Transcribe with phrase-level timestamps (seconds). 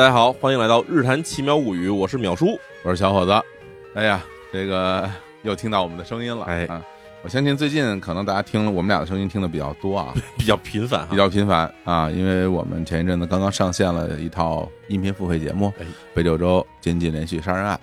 [0.00, 2.58] 大家好，欢迎来到《日谈奇妙物语》，我是淼叔。
[2.82, 3.32] 我是小伙子。
[3.92, 5.06] 哎呀，这个
[5.42, 6.46] 又听到我们的声音了。
[6.46, 6.82] 哎啊，
[7.20, 17.76] 我相信最近可能大家听了我们俩的声音听的比较多啊， 比较频繁哈，比较频繁啊，因为我们前一阵子刚刚上线了一套音频付费节目哎《北九州监禁连续杀人案》，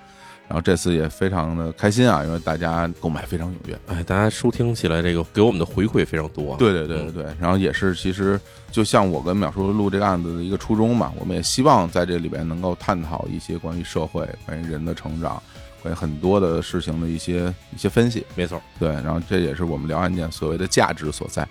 [0.47, 3.79] 然后这次也非常的开心啊，因为大家购买非常踊跃。
[3.87, 6.57] 哎，大家收听起来这个给我们的回馈非常多啊。
[6.57, 8.39] 对对对对对，然后也是其实
[8.71, 15.41] 就像我跟淼叔录这个案子的一个初衷嘛，我们也希望在这里边能够探讨一些关于社会、关于人的成长、
[15.81, 18.25] 关于很多的事情的一些一些分析。
[18.35, 21.45] 没错，对，然后这也是我们聊案件所谓的价值所在。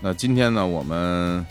[0.00, 1.44] 那今天呢，我们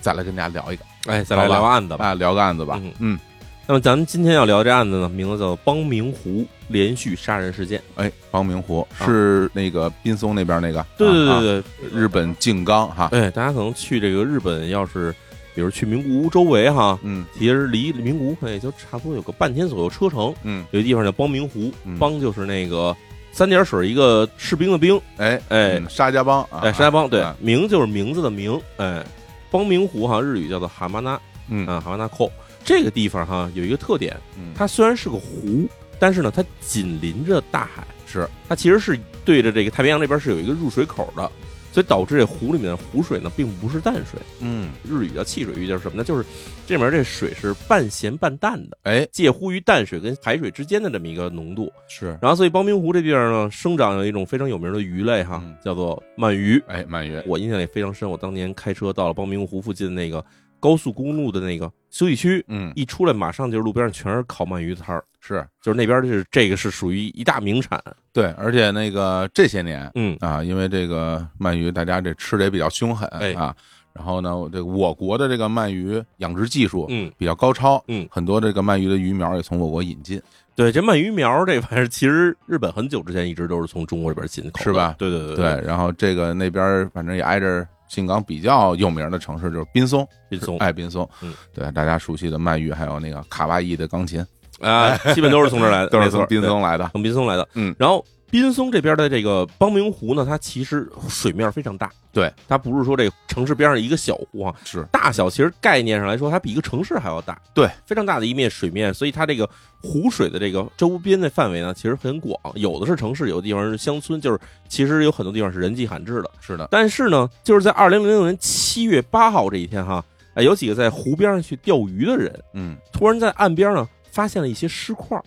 [0.00, 2.04] 再来跟大家聊一个，哎，再来聊案子吧。
[2.04, 2.80] 啊，聊个案子吧。
[2.82, 3.18] 嗯嗯，
[3.66, 7.80] 那么咱们今天要聊这案子呢，名字叫邦明湖连续杀人事件。
[7.94, 11.62] 哎，邦明湖是那个滨松那边那个，啊对对啊对。
[11.80, 15.14] 对，日本静冈哈，哎，大家可能去这个日本，要是
[15.54, 17.24] 比如去名古屋周围哈，嗯。
[17.38, 20.34] 其实离名古屋可能也就差不多有个半天左右车程。
[20.42, 22.94] 嗯，有一地方叫邦明湖嗯，邦就是那个
[23.30, 25.78] 三点水一个士兵的兵，哎哎。
[25.78, 29.04] 嗯沙家浜啊，哎，沙家浜对啊，名就是名字的名，哎，
[29.52, 31.18] 邦明湖哈，日语叫做蛤蟆纳
[31.48, 31.64] 嗯。
[31.68, 32.30] 啊，蛤蟆纳扣。
[32.64, 35.68] 这个地方哈有一个特点，嗯，它虽然是个湖，
[35.98, 41.30] 但是呢，它紧邻着大海，是它其实是对着这个太平洋那边是有一个入水口的，
[41.72, 46.04] 所以导致这湖里面的湖水呢并不是淡水，嗯，日语叫汽水域，就是什么呢？
[46.04, 46.24] 就是
[46.66, 49.06] 这里面这水是半咸半淡的，哎。
[49.12, 51.70] 介乎于淡水跟海水之间的这么一个浓度。
[51.88, 55.54] 是，然后，所以包明湖这地方呢，生长有一种非常有名的鱼类哈，嗯。
[55.62, 56.62] 叫做鳗鱼。
[56.66, 60.24] 哎鳗鱼，我印象也非常深，我当年开车到了包明湖附近的那个
[60.62, 62.72] 高速公路的那个休息区，嗯。
[62.76, 65.44] 一出来马上就是路边上全是烤鳗鱼摊儿，是。
[65.60, 67.82] 就是那边就是这个是属于一大名产。
[68.12, 73.34] 对，而且那个这些年嗯，啊，因为这个鳗鱼大家这吃的也比较凶狠哎。
[73.34, 73.52] 啊，
[73.92, 77.10] 然后呢，这个我国的这个鳗鱼养殖技术嗯。
[77.18, 78.06] 比较高超，嗯。
[78.08, 80.22] 很多这个鳗鱼的鱼苗也从我国引进，
[80.54, 84.94] 对，这鳗鱼苗这玩意儿，其实日本很久之前一直都是从中国这边进口，是吧？
[84.96, 90.56] 对对对对，，然后这个那边反正也挨着静冈比较有名的城市就是滨松，滨松。
[90.56, 94.24] 哎，滨松，嗯，对，大家熟悉的曼玉，还有那个卡哇伊的钢琴，
[94.60, 97.46] 啊，基本都是从这儿来的， 都是从滨松来的，从滨松来的。
[97.52, 109.46] 嗯，然后滨松这边的这个邦明湖呢，它其实水面非常大，对，它不是说这个城市边上一个小湖啊，是，大小其实概念上来说，它比一个城市还要大，对，非常大的一面水面，所以它这个
[109.82, 116.30] 湖水的这个周边的范围呢，其实很广，有的是城市，有的地方是乡村，就是其实有很多地方是人迹罕至的。
[116.40, 125.20] 是的，但是呢，就是在二零零六年七月八号这一天哈，哎，有几个在湖边上去钓鱼的人，嗯，突然在岸边呢发现了一些尸块，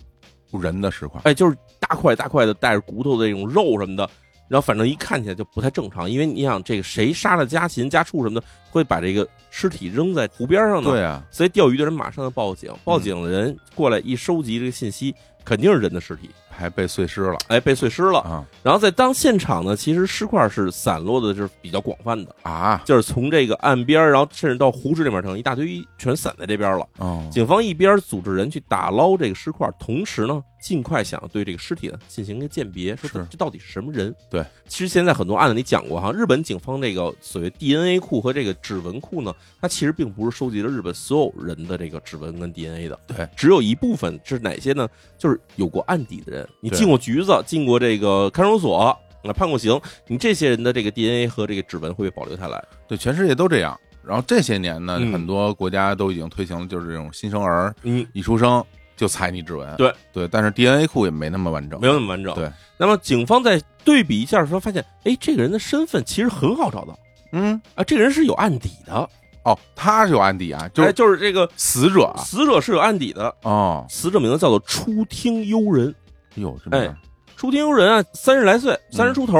[0.60, 1.56] 人的石块，哎，就是
[1.88, 4.08] 大块大块的带着骨头的这种肉什么的，
[4.48, 10.90] 然后反正一看起来就不太正常，因为你想这个谁杀了家禽家畜什么的，会把这个尸体扔在湖边上呢？
[10.90, 15.14] 对啊，所以钓鱼的人马上就报警，报警的人过来一收集这个信息，
[15.44, 17.36] 肯定是人的尸体，还被碎尸了。
[17.48, 18.20] 哎，被碎尸了。
[18.20, 18.44] 啊。
[18.62, 26.88] 然后在当现场呢，其实尸块是散落的，就是比较广泛的，啊，就是从这个岸边，然后甚至到湖池里面，成一大堆全散在这边了。
[26.98, 33.26] 哦，警方一边组织人去打捞这个尸块，同时呢，尽快想对这个尸体呢进行一个鉴别，说是。
[33.30, 34.14] 这到底是什么人？
[34.30, 44.88] 对，其实现在很多案子里讲过哈，日本警方这个所谓 DNA 库和这个指纹库呢，它其实并不是收集了日本所有人的这个指纹跟 DNA 的，对，只有一部分是哪些呢？
[45.18, 48.96] 就是有过案底的人，你进过局子，进过这个看守所。
[49.22, 52.64] 那，判过刑，你这些人的这个 DNA 和这个指纹会被保留下来。
[52.86, 53.76] 对，全世界都这样。
[54.04, 58.64] 然后这些年呢，嗯很多国家都已经推行了，就是这种新生儿嗯，一出生
[58.96, 62.32] 就采你指纹，对对，但是 DNA 库也没那么完整，没有那么完整。
[62.36, 62.48] 对，
[62.78, 66.96] 那么警方在对比一下的时候，发现，哎，这个人的身份其实很好找到
[67.32, 69.10] 嗯，啊，这个人是有案底的，
[69.42, 75.92] 哦，他是有案底啊，就哎，是就是这个死者啊死者是有案底的，哦，死者名字叫做初听幽人。
[76.36, 76.94] 哟，这么哎
[77.36, 79.34] 初听幽人啊，三十来岁，三十嗯出头。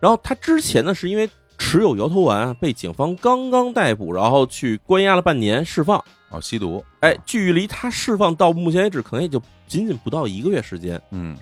[0.00, 6.02] 然后他之前呢，是因为持有摇头丸被警方刚刚逮捕，然后去关押了半年，释放。
[6.30, 11.00] 哦，吸毒，哎，距离他释放到目前为止，可能也就仅仅不到一个月时间。
[11.10, 11.34] 嗯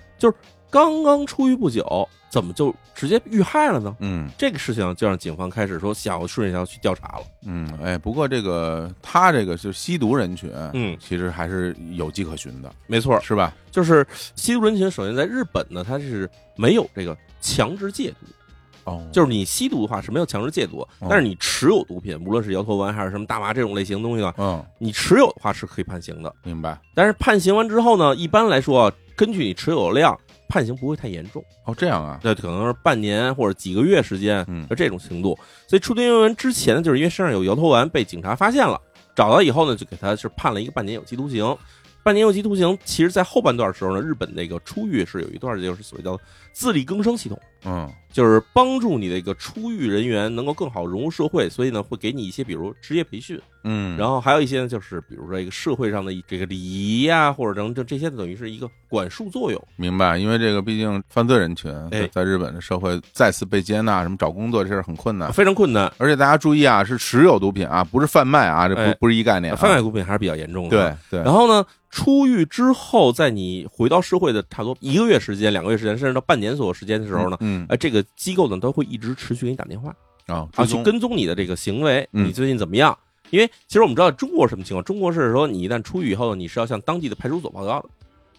[0.69, 3.95] 刚刚出狱不久，怎么就直接遇害了呢？
[3.99, 7.25] 嗯这个事情就让警方开始说想要顺着要去调查了。
[7.45, 13.53] 嗯，哎，不过这个他这个就吸毒人群，嗯，其实还是有迹可循的，没错，是吧？
[13.71, 14.05] 就是
[14.35, 26.33] 吸毒人群，首先在日本呢，它是没有这个强制戒毒，哦，就是你吸毒的话是没有强制戒毒，哦但是你持有毒品，无论是摇头丸还是什么大麻这种类型的东西啊，嗯，你持有的话是可以判刑的。
[26.43, 26.77] 明白。
[26.93, 35.37] 但是判刑完之后呢，一般来说啊，根据你持有的量，判刑不会太严重，哦，这样啊，那可能是半年或者几个月时间，嗯就这种程度。
[35.67, 38.79] 所以出庭人员之前呢，就是因为身上有摇头丸被警察发现了，
[39.15, 41.55] 找到以后呢，就给他是判了一个半年有期徒刑。
[42.03, 46.17] 半年有期徒刑，其实在后半段时候呢，日本那个出狱是有一段就是所谓叫
[46.57, 59.67] 自力更生系统，嗯就是帮助你的一个出狱人员能够更好融入社会，所以呢会给你一些比如职业培训，嗯，然后还有一些呢就是比如说一个社会上的这个礼仪呀、或者等这这些等于是一个管束作用。
[59.75, 61.71] 明白，因为这个毕竟犯罪人群
[62.11, 65.31] 在日本的社会再次被接纳，什么找工作这事儿很困难。
[65.31, 69.55] 非常困难，而且大家注意啊，是持有毒品啊，不是贩卖啊，这不哎不是一概念、啊。
[69.55, 70.97] 贩卖毒品还是比较严重的。
[71.11, 79.93] 对对，然后呢，出狱之后，在你回到社会的差不多一个月时间、两个月时间，甚至到半年左右时间的时候呢，嗯哎，这个机构呢都会一直持续给你打电话
[80.27, 82.97] 啊，去跟踪你的这个行为，嗯你最近怎么样？
[83.29, 87.89] 因为其实我们知道中国是什么情况，中国是说你一旦出狱以后，你是要向当地的派出所报告的，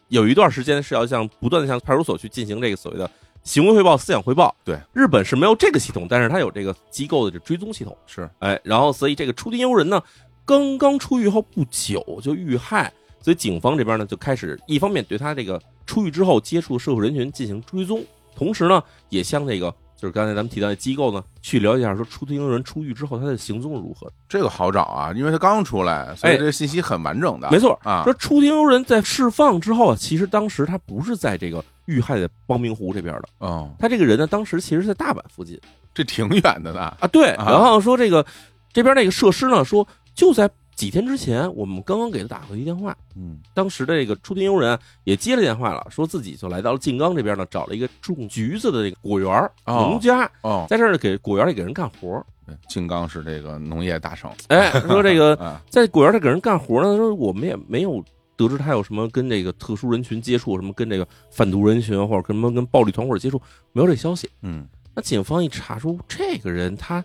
[0.08, 3.10] 有一段时间是要向不断的向派出所去进行这个所谓的
[3.42, 4.54] 行为汇报、思想汇报。
[4.64, 7.94] 对，日本是没有这个系统，但是它有这个机构的这追踪系统。
[8.06, 10.02] 是哎，然后所以这个出庭游人呢，
[10.46, 12.90] 刚刚出狱后不久就遇害，
[13.28, 18.02] 所以警方这边呢就开始一方面对他这个出狱之后接触的社会人群进行追踪，
[18.34, 24.10] 同时呢也向这个就是刚才咱们提到的机构呢去了解一下，说出庭游人出狱之后他的行踪如何。
[24.30, 27.50] 这个好找啊，因为他刚出来，所以哎这个信息很完整的。
[27.50, 35.60] 没错啊说出庭游人在释放之后啊，其实当时他不是在这个遇害的光明湖这边的，哦，他这个人呢当时其实是在大阪附近。
[35.92, 36.80] 这挺远的呢。
[36.98, 38.24] 啊，对，啊 然后说这个
[38.72, 40.48] 这边那个设施呢，说就在
[40.78, 52.24] 几天之前，我们刚刚给他打过一电话，嗯当时的这个出庭佣人啊也接了电话了，说自己就来到了静冈这边呢，找了一个种橘子的这个果园儿哦农家，哦，在这儿给果园里给人干活儿。
[52.46, 54.30] 对静冈是这个农业大省。
[54.46, 58.02] 哎，说这个 啊，在果园里给人干活呢，说我们也没有。
[58.36, 63.42] 得知他有什么跟这个特殊人群接触，什么跟这个贩毒人群或者跟什么跟暴力团伙接触，
[63.72, 64.30] 没有这消息。
[64.42, 64.64] 嗯
[64.94, 67.04] 那警方一查出这个人他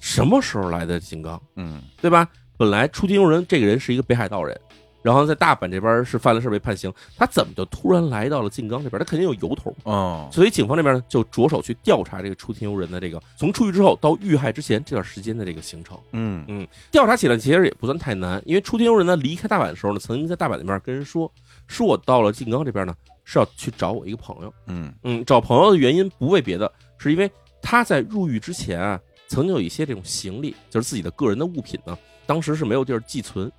[0.00, 1.40] 什么时候来的静冈？
[1.54, 2.28] 嗯对吧？
[2.56, 4.58] 本来出庭游人这个人是一个北海道人，
[5.02, 8.98] 然后在大阪这边是犯了事被判刑，他怎么就突然来到了静冈这边？
[8.98, 15.96] 他肯定有由头，哦，所以警方这边呢就着手去调查这个出庭游人的这个从出狱之后到遇害之前这段时间的这个行程。
[16.12, 21.30] 嗯调查起来其实也不算太难，因为出庭游人呢离开大阪的时候呢，曾经在大阪那边跟人说，
[21.68, 22.94] 说我到了静冈这边呢
[23.24, 24.52] 是要去找我一个朋友。
[24.66, 27.30] 嗯嗯，找朋友的原因不为别的，是因为
[27.60, 33.50] 他在入狱之前啊，曾经有一些这种行李，就是自己的个人的物品呢，当时是没有地儿寄存，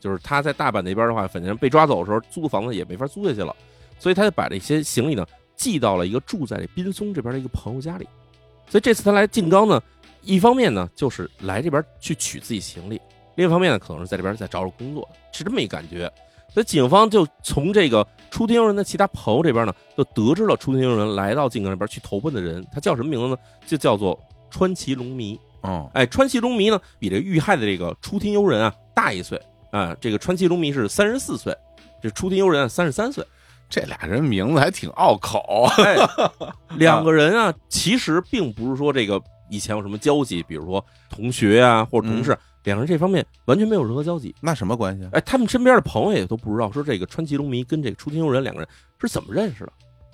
[0.00, 3.54] 就是他在大阪那边的话，反正被抓走的时候，租的房子也没法租下去了，
[3.98, 5.24] 所以他就把这些行李呢
[5.56, 8.06] 寄到了一个住在滨松这边的一个朋友家里。
[8.68, 9.80] 所以这次他来静冈呢，
[10.22, 13.00] 一方面呢就是来这边去取自己行李，
[13.36, 16.12] 另一方面呢可能是在这边再找找工作，是这么一感觉。
[16.52, 23.36] 所以警方就从这个出庭人的其他朋友这边呢，就得知了出庭人来到静冈这边去投奔的人，他叫什么名字呢？
[23.66, 24.18] 就叫做
[24.50, 25.38] 川崎龙弥。
[25.62, 29.40] 哦哎，川崎龙弥呢，比这个遇害的这个出庭悠人啊大一岁
[29.70, 29.96] 啊。
[30.00, 31.56] 这个川崎龙弥是三十四岁，
[32.02, 33.24] 这出庭悠人啊三十三岁。
[33.70, 35.68] 这俩人名字还挺拗口。
[35.82, 35.96] 哎，
[36.78, 42.34] 两个人啊，其实并不是说这个以前有什么交集，比如说同学啊或者同事，
[42.64, 44.34] 两人这方面完全没有任何交集。
[44.40, 45.10] 那什么关系啊？
[45.12, 48.68] 哎，他们身边的朋友也都不知道，说这个川崎龙弥跟这个出庭悠人两个人
[49.02, 49.72] 是怎么认识的。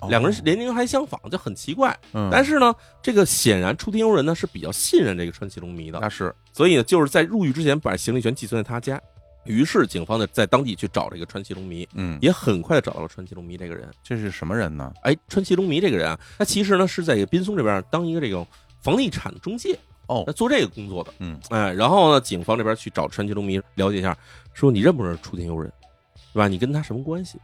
[0.09, 1.97] 两个人年龄还相仿，就很奇怪。
[2.31, 9.01] 但是呢，这个显然出庭游人呢是比较信任这个川崎龙迷的，那是所以呢，就是在入狱之前把行李全寄存在他家。
[9.45, 13.87] 于是警方呢在当地去找这个川崎龙迷，嗯，也很快的找到了川崎龙迷这个人。
[14.03, 14.91] 这是什么人呢？
[15.03, 18.47] 哎，川崎龙迷这个人啊，他其实呢是在滨松这边当一个这种
[18.81, 21.13] 房地产中介，哦他做这个工作的。
[21.19, 24.17] 嗯，哎，然后呢，警方这边去找川崎龙迷了解一下，
[24.53, 25.71] 说你认不认识出庭游人，
[26.33, 26.47] 对吧？
[26.47, 27.39] 你跟他什么关系？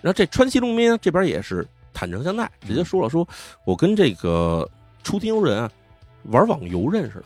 [0.00, 3.26] 然后这川崎龙迷呢这边也是坦诚相待，直接说了，说
[3.64, 4.68] 我跟这个
[5.02, 5.70] 出庭游人啊
[6.24, 7.24] 玩网游认识的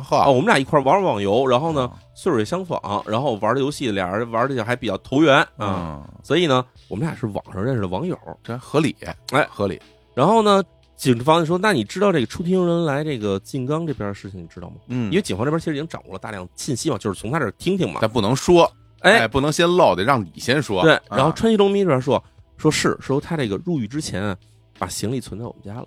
[0.00, 8.18] 啊啊，我们俩一块玩网游，然后呢哦岁数也相仿，然后玩的游戏俩人玩的还比较投缘啊，嗯，所以呢我们俩是网上认识的网友。
[8.42, 8.94] 这合理，
[9.30, 9.80] 哎合理。
[10.14, 10.62] 然后呢，
[10.96, 14.76] 警方就说，那你知道这个出庭游人来这个静冈这边的事情，你知道吗？
[14.86, 17.98] 嗯，因为警方这边其实已经掌握了大量信息嘛，就是从他这儿听听嘛。
[18.00, 20.82] 但不能说，哎，不能先漏，得让你先说。
[20.82, 22.22] 对，啊然后川西龙迷这边说，
[22.56, 24.36] 说是说他这个入狱之前啊，
[24.78, 25.86] 把行李存在我们家了。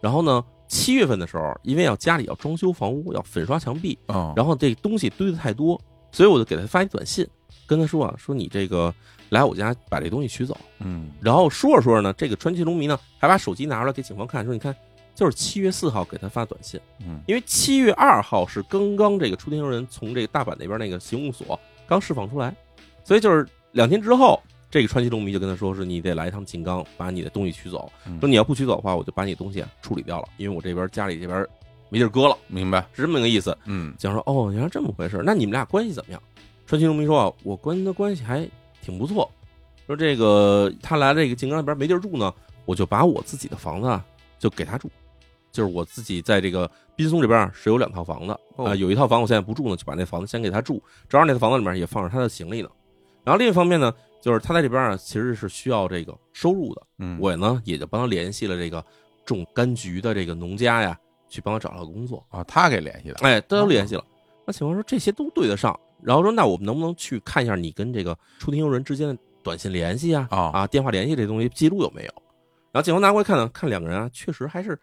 [0.00, 5.80] 然后呢，七月份的时候，因为要家里要装修房屋，要粉刷墙壁，哦，然后这东西堆的太多，
[6.12, 7.26] 所以我就给他发一短信，
[7.66, 8.92] 跟他说啊，说你这个
[9.28, 10.56] 来我家把这东西取走。
[10.78, 14.74] 嗯然后说着说着呢，这个传奇龙迷呢还把手机拿出来给警方看，说你看，
[15.14, 22.54] 就是七月四号给他发短信，嗯因为七月二号是刚刚这个出庭游人从这个大阪那边那个刑务所刚释放出来，
[23.04, 24.40] 所以就是两天之后，
[24.70, 27.90] 这个川西龙弥就跟他说，是你得来一趟静冈，把你的东西取走。
[28.06, 31.44] 嗯说你要不取走的话，我就把你的东西啊处理掉了，因为我这边家里这边
[31.88, 32.86] 没地儿搁了，明白。
[32.92, 33.56] 是这么个意思。
[33.64, 36.22] 嗯讲说哦，原来这么回事，那你们俩关系怎么样？
[36.66, 38.48] 川西龙迷说啊，我跟他关系还
[38.80, 39.28] 挺不错，
[39.88, 42.32] 说这个他来这个静冈那边没地儿住呢，
[42.64, 44.04] 我就把我自己的房子啊
[44.38, 44.88] 就给他住，
[45.50, 52.68] 就是我自己在这个滨松这边啊是有两套房子啊、哦有一套房我现在不住呢，就把那房子先给他住，正好那套房子里面也放着他的行李呢。
[53.24, 58.84] 然后另一方面呢，就是他在这边啊其实是需要这个收入的，嗯，我呢也就帮他联系了这个
[59.24, 60.98] 种柑橘的这个农家呀，
[61.28, 62.24] 去帮他找到工作。
[62.28, 64.04] 啊，他给联系的，哎，都联系了。
[64.46, 72.12] 那警方说这些都对得上，然后说那我们能不能去看一下你跟这个出庭佣人之间的短信联系啊、啊啊电话联系这东西记录有没有？
[72.72, 74.78] 然后警方拿过来看呢，看两个人啊，确实还是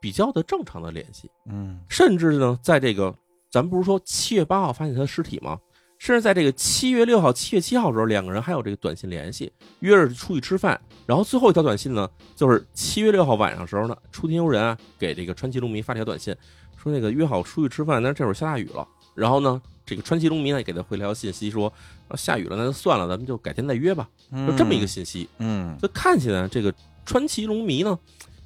[0.00, 3.14] 比较的正常的联系，嗯甚至呢，在这个
[3.50, 5.58] 咱们不是说七月八号发现他的尸体吗？
[5.98, 10.80] 甚至在这个七月六号、七月七号的时候，两个人还有这个短信联系，约着出去吃饭。
[11.06, 16.34] 然后最后一条短信呢，就是七月六号晚上的时候呢，出庭游人啊给这个川崎龙迷发条短信，
[16.76, 18.86] 说那个约好出去吃饭，但是这会儿下大雨了。
[19.14, 21.72] 然后呢，这个川崎龙迷呢也给他回了条信息说，
[22.06, 24.08] 啊下雨了那就算了，咱们就改天再约吧，
[24.46, 25.28] 就这么一个信息。
[25.38, 26.72] 嗯就看起来这个
[27.04, 27.98] 川崎龙迷呢，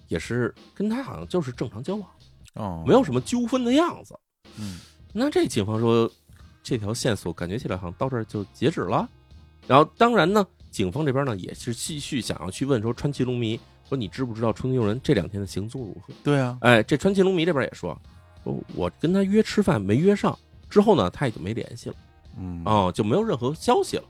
[0.09, 2.09] 也是跟他好像就是正常交往，
[2.55, 4.19] 哦，没有什么纠纷的样子。
[4.59, 4.79] 嗯
[5.13, 6.11] 那这警方说，
[6.63, 9.09] 这条线索感觉起来好像到这儿就截止了。
[9.67, 16.13] 然后当然呢，警方这边呢也是继续想要去问说川崎龙迷说你知不知道春庭友人这两天的行踪如何？
[16.25, 17.97] 对啊，哎，这川崎龙迷这边也说，
[18.43, 20.37] 说我跟他约吃饭没约上，
[20.69, 21.97] 之后呢他也就没联系了，
[22.39, 24.05] 嗯哦，就没有任何消息了。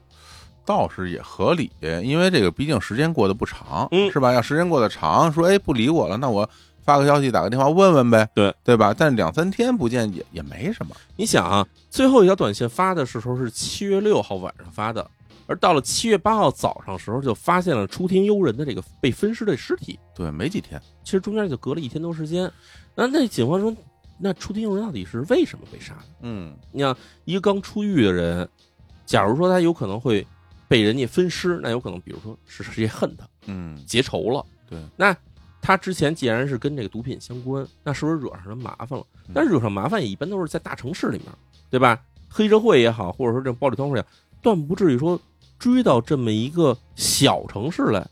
[0.65, 4.33] 倒是也合理，因为这个毕竟时间过得不长，嗯是吧？
[4.33, 6.49] 要时间过得长，说哎不理我了，那我
[6.85, 8.95] 发个消息，打个电话问问呗，对对吧？
[8.97, 15.09] 但两三天不见也也没什么，你想啊，最后一条短信发的时候是七月六号晚上发的，
[15.47, 19.99] 而到了七月八号早上时候就发现了出庭悠人的这个被分尸的尸体。
[20.15, 22.51] 对，没几天，其实中间就隔了一天多时间。
[22.95, 23.75] 那那警方说，
[24.19, 26.05] 那出庭游人到底是为什么被杀的？
[26.21, 28.49] 嗯你想，一个刚出狱的人，
[29.07, 30.27] 假如说他有可能会
[30.69, 34.45] 被人家分尸，那有可能，比如说是谁恨他、嗯，结仇了。
[34.69, 35.17] 对，那
[35.62, 39.31] 他之前既然是跟这个毒品相关，那是不是惹上人麻烦了嗯？
[39.33, 41.28] 但是惹上麻烦也一般都是在大城市里面，
[41.71, 41.99] 对吧？
[42.28, 44.09] 黑社会也好，或者说这种暴力团伙也好，
[44.42, 45.19] 断不至于说
[45.59, 48.04] 追到这么一个小城市来，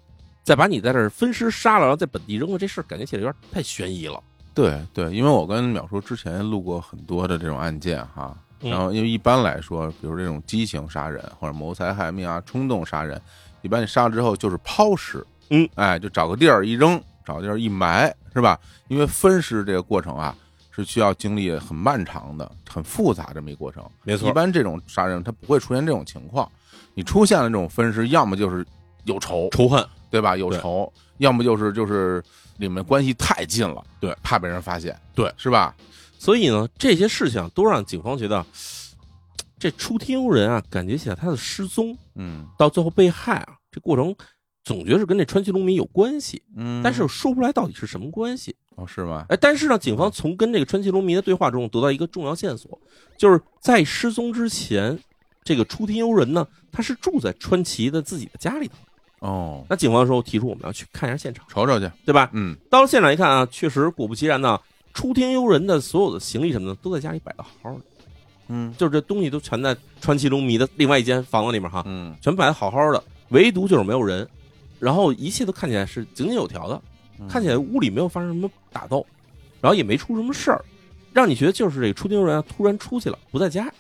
[0.44, 4.22] 再把你在这儿分尸杀了，然后在本地扔了，这事儿感觉起来有点太悬疑了。
[4.54, 13.20] 对对，因为我跟淼叔之前录过很多的这种案件哈，嗯然后因为一般来说，比如这种激情杀人或者谋财害命啊、冲动杀人，
[13.62, 18.58] 一般你杀了之后就是抛尸，嗯，哎，就找个地儿一扔，找个地儿一埋，是吧？
[18.88, 20.34] 因为分尸这个过程啊，
[20.70, 23.84] 是需要经历很漫长的、很复杂这么一个过程。
[24.04, 26.50] 没错一般这种杀人他不会出现这种情况，
[26.94, 28.66] 你出现了这种分尸，要么就是
[29.04, 30.36] 有仇，仇恨，对吧？
[30.36, 32.22] 有仇，要么就是就是
[32.56, 35.74] 你们关系太近了，对，怕被人发现，对，是吧？
[36.18, 38.44] 所以呢，这些事情都让警方觉得，
[39.58, 44.14] 这出庭人啊，感觉起来他的失踪嗯到最后被害啊，这过程
[44.64, 48.54] 总觉得是跟这川崎龙迷有关系，嗯，但是说不出来到底是什么关系。
[48.76, 49.26] 哦，是吗？
[49.28, 52.78] 哎，但是呢，警方从跟这个川崎龙迷的对话中得到一个重要线索，
[53.16, 54.98] 就是在失踪之前，
[55.42, 58.74] 这个出庭游人呢，他是住在川崎的自己的家里头。
[59.20, 62.30] 哦，那警方说提出我们要去看一下现场，瞅瞅去，对吧？
[62.32, 64.58] 嗯到了现场一看啊，确实果不其然呢，
[64.94, 67.80] 出庭游人的所有的行李什么的都在家里摆的好好的，
[68.48, 74.26] 嗯就是这东西都全在川崎龙迷的另外一间房子里面哈，嗯全摆的好好的，唯独就是没有人，
[74.80, 76.82] 然后一切都看起来是井井有条的，
[77.20, 79.06] 嗯看起来屋里没有发生什么打斗，
[79.60, 80.64] 然后也没出什么事儿，
[81.12, 83.70] 让你觉得就是这个出庭游人啊突然出去了，不在家，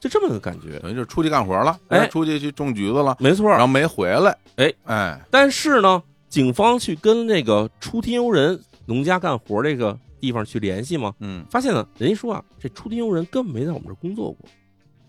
[0.00, 0.78] 就这么个感觉。
[0.78, 14.48] 等于就是出去干活了，哎出去去种橘子了，没错然，后没回来，哎哎，但是呢，警方去跟那个出庭游人农家干活这个地方去联系嘛，嗯，发现呢，人家说啊，这出庭游人根本没在我们这儿工作过，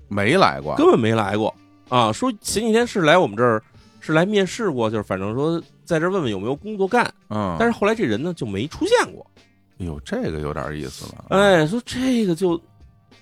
[0.08, 1.54] 没来过，根本没来过
[1.90, 2.12] 啊。
[2.12, 3.62] 说前几天是来我们这儿，
[4.06, 7.12] 是来面试过，就是反正说在这问问有没有工作干。
[7.30, 9.26] 嗯，但是后来这人呢就没出现过。
[9.80, 12.62] 哎呦，这个有点意思了，，哎，说这个就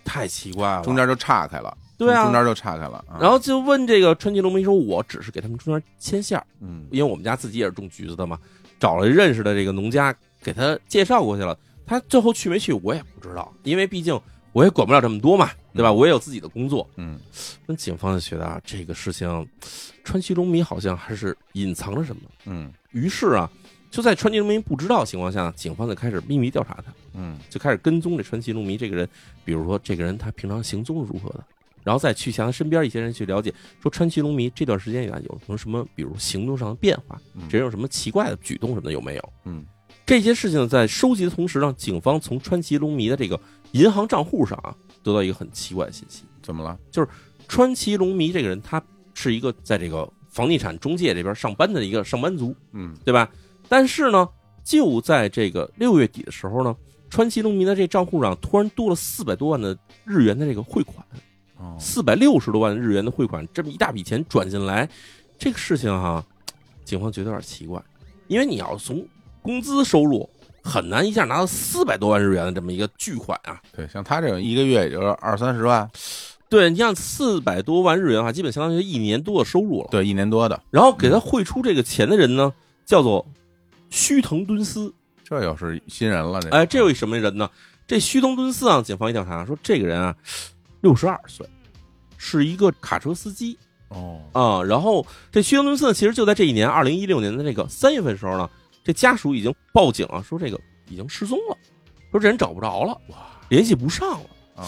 [0.04, 0.84] 太奇怪了。
[0.84, 8.38] 中间就岔开了，对啊中间就岔开了，啊然后就问这个川崎农民说：“我只是给他们中间牵线儿，嗯因为我们家自己也是种橘子的嘛，
[8.80, 10.14] 找了认识的这个农家
[10.44, 11.58] 给他介绍过去了。
[11.86, 14.20] 他最后去没去我也不知道，因为毕竟
[14.54, 15.92] 我也管不了这么多嘛，对吧？
[15.92, 16.88] 我也有自己的工作。
[16.96, 17.20] 嗯
[17.66, 19.48] 那警方就觉得啊，这个事情，
[20.04, 22.22] 川崎龙迷好像还是隐藏着什么。
[22.46, 23.50] 嗯于是啊，
[23.90, 29.10] 就在川崎龙迷不知道的情况下，警方就开始秘密调查他，嗯就开始跟踪这川崎龙迷这个人，
[29.44, 31.44] 比如说这个人他平常行踪是如何的，
[31.84, 39.34] 然后再去向他身边一些人去了解，说川崎龙迷这段时间以来有什么什么，比如行动上的变化，嗯这人有什么奇怪的举动什么的有没有？
[39.46, 39.66] 嗯
[40.06, 43.40] 这些事情在收集的同时，让警方从川崎龙迷的这个
[43.74, 46.76] 银行账户上啊，得到一个很奇怪的信息：怎么了？
[46.90, 47.08] 就是
[47.48, 48.82] 川崎龙弥这个人，他
[49.14, 53.30] 是一个在这个房地产中介这边上班的一个上班族，嗯对吧？
[53.68, 54.28] 但是呢，
[54.64, 56.76] 就在这个六月底的时候呢，
[57.10, 61.06] 川崎龙弥的这账户上突然多了四百多万的日元的这个汇款，
[61.58, 64.88] 哦，四百六十多万日元的汇款，这么一大笔钱转进来，
[65.38, 66.24] 这个事情哈、
[66.86, 67.82] 警方觉得有点奇怪，
[68.28, 69.06] 因为你要从
[69.42, 70.30] 工资收入
[70.64, 73.62] 很难一下拿到四百多万日元的这么一个巨款啊。
[73.76, 75.90] 对，像他这种一个月也就是二三十万，
[76.50, 79.90] 对你像四百多万日元的话，基本相当于一年多的收入了。
[79.92, 82.54] 对，一年多的，然后给他汇出这个钱的人呢，
[82.86, 83.26] 叫做
[83.90, 84.94] 须藤敦司。
[85.24, 87.50] 这又是新人了，这哎，这位什么人呢？
[87.88, 90.16] 这须藤敦司啊，警方一调查说，这个人啊，
[90.82, 91.48] 六十二岁，
[92.18, 93.58] 是一个卡车司机
[93.90, 94.64] 哦，啊。
[94.64, 98.50] 然后这须藤敦司呢，其实就在这一年，二零一六年的这个三月份时候呢，
[98.84, 100.60] 这家属已经报警了，说这个
[100.90, 101.58] 已经失踪了，
[102.12, 103.18] 说这人找不着了，哇，
[103.50, 104.30] 联系不上了。
[104.56, 104.66] 哦，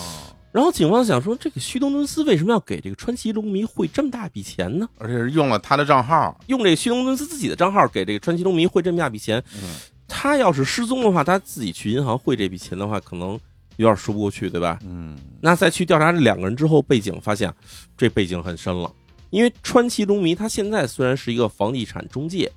[0.52, 4.88] 然后警方想说，这个须东敦司为什么要给这个川崎龙迷汇这么大笔钱呢？
[4.98, 9.76] 而且是用了他的账号，用这个须东敦司自己的账号给这个川崎龙迷汇这么大笔钱，嗯，
[10.08, 13.40] 他要是失踪的话，他自己去银行汇这笔钱的话，可能
[13.76, 14.80] 有点说不过去，对吧？
[14.86, 17.54] 嗯，那再去调查这两个人之后，背景发现
[17.98, 18.90] 这背景很深了。
[19.30, 22.50] 因为川崎龙迷他现在虽然是一个房地产中介，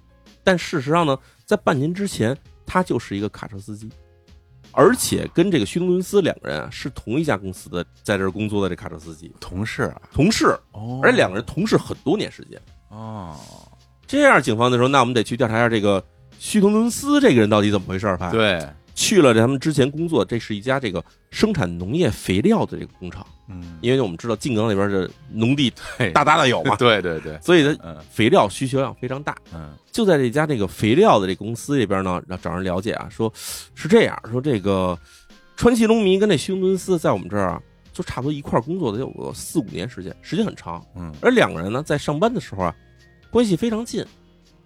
[0.45, 2.37] 但事实上呢，在半年之前
[2.67, 3.89] 他就是一个卡车司机，
[4.73, 12.61] 而且跟这个虚东伦斯两个人啊是同一家公司的，在这儿工作的这卡车司机同事啊，同事，哦而且两个人同事很多年时间。
[12.91, 13.35] 哦，
[14.07, 16.05] 这样，警方就说，那我们得去调查一下这个
[16.39, 18.31] 虚东伦斯这个人到底怎么回事儿吧。
[18.31, 18.63] 对，
[18.99, 29.37] 去了他们之前工作，这是一家这个生产农业肥料的这个工厂，嗯，因为我们知道静冈那边的农地对大大的有嘛， 对对对， 所以它嗯肥料需求量非常大。
[29.55, 34.99] 嗯就在这家这个肥料的这公司这边呢，让找人了解啊，说是这样，说这个
[35.57, 40.85] 川崎农民跟这须藤敦司在我们这儿啊，就差不多一块工作的有个四五年时间，时间很长。
[40.97, 42.75] 嗯而两个人呢，在上班的时候啊，
[43.31, 44.05] 关系非常近。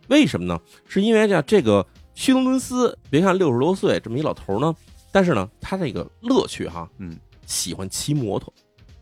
[0.09, 0.59] 为什么呢？
[0.89, 4.75] 是因为这这个须藤敦司，别看六十多岁这么一老头呢，
[5.11, 8.53] 但是呢，他这个乐趣哈，嗯，喜欢骑摩托，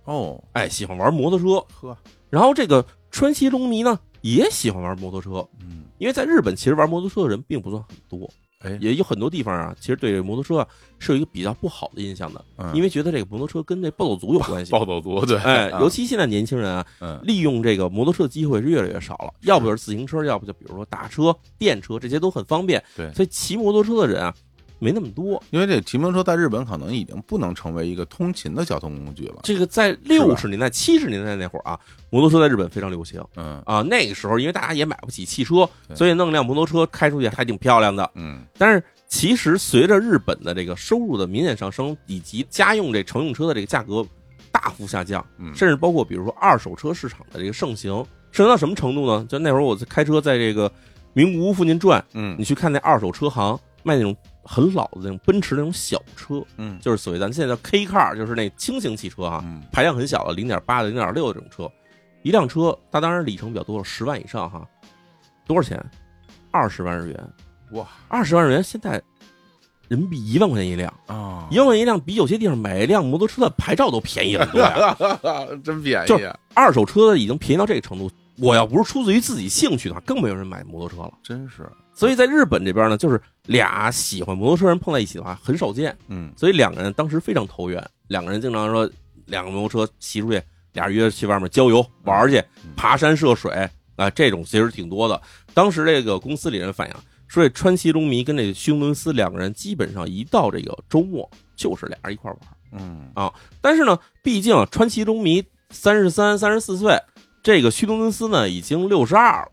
[0.05, 1.65] 哦，哎，喜欢玩摩托车。
[1.81, 1.97] 呵，
[2.29, 10.67] 然后这个川崎龙迷呢，也喜欢玩摩托车，嗯，因为在日本其实玩摩托车的人并不算很多，哎，也有很多地方啊，其实对这个摩托车啊
[10.99, 14.71] 是有一个比较不好的印象的，嗯因为觉得这个摩托车跟这暴走族有关系。
[14.73, 22.83] 暴走族对，哎，啊尤其现在年轻人啊，嗯利用这个摩托车的机会是越来越少了，要不就是自行车，要不就比如说打车、电车，这些都很方便。
[22.97, 24.35] 对所以骑摩托车的人啊，
[24.81, 25.41] 没那么多。
[25.51, 31.79] 因为这骑摩托车在日本可能已经不能成为一个通勤的交通工具了，这个在六十年代、七十年代那会儿啊，
[32.11, 33.83] 摩托车在日本非常流行嗯啊。
[33.83, 38.11] 那个时候，因为大家也买不起汽车，所以弄辆摩托车开出去还挺漂亮的。
[38.17, 44.07] 嗯但是其实随着日本的这个收入的明显上升，以及家用这乘用车的这个价格
[44.51, 47.93] 大幅下降，嗯，甚至包括比如说二手车市场的这个盛行，
[48.33, 49.27] 盛行到什么程度呢？
[49.29, 50.71] 就那会儿我在开车在这个
[51.13, 56.79] 名古屋附近转，嗯你去看那二手车行卖那种很老的那种奔驰那种小车，嗯。
[56.81, 59.63] 就是所谓咱现在叫 K car，就是那轻型汽车啊，嗯。
[59.73, 61.71] 排量很小的零点八的、零点六的这种车，
[62.23, 64.67] 一辆车，它当然里程比较多了，十万以上哈，
[65.47, 65.85] 多少钱？
[66.51, 67.33] 二十万日元，
[67.73, 67.87] 哇。
[68.09, 69.01] 二十万日元现在
[69.89, 74.97] 人民币一万块钱一辆，啊，一万块钱一辆比有些地方买一辆摩托车的牌照都便宜很多呀。
[75.63, 81.13] 真便就宜啊，二手车已经便宜到这个程度，我要不是出自于自己兴趣的话，更没有人买摩托车了。
[81.23, 86.33] 真是，所以在日本这边呢，就是俩喜欢摩托车人碰在一起的话很少见，嗯。
[86.37, 88.89] 所以两个人当时非常投缘，两个人经常说
[89.27, 90.41] 两个摩托车骑出去，
[90.73, 95.21] 俩人约着去外面郊游玩去嗯，爬山涉水啊、这种其实挺多的。
[95.53, 96.95] 当时这个公司里人反映
[97.27, 102.41] 说，这川崎龙弥跟这个须伦斯两个人基本上一到这个周末就是俩人一块玩。
[102.79, 103.11] 嗯。
[103.15, 106.97] 啊但是呢，毕竟川崎龙弥三十三、三十四岁，
[107.43, 109.49] 这个须藤敦司呢已经六十二了。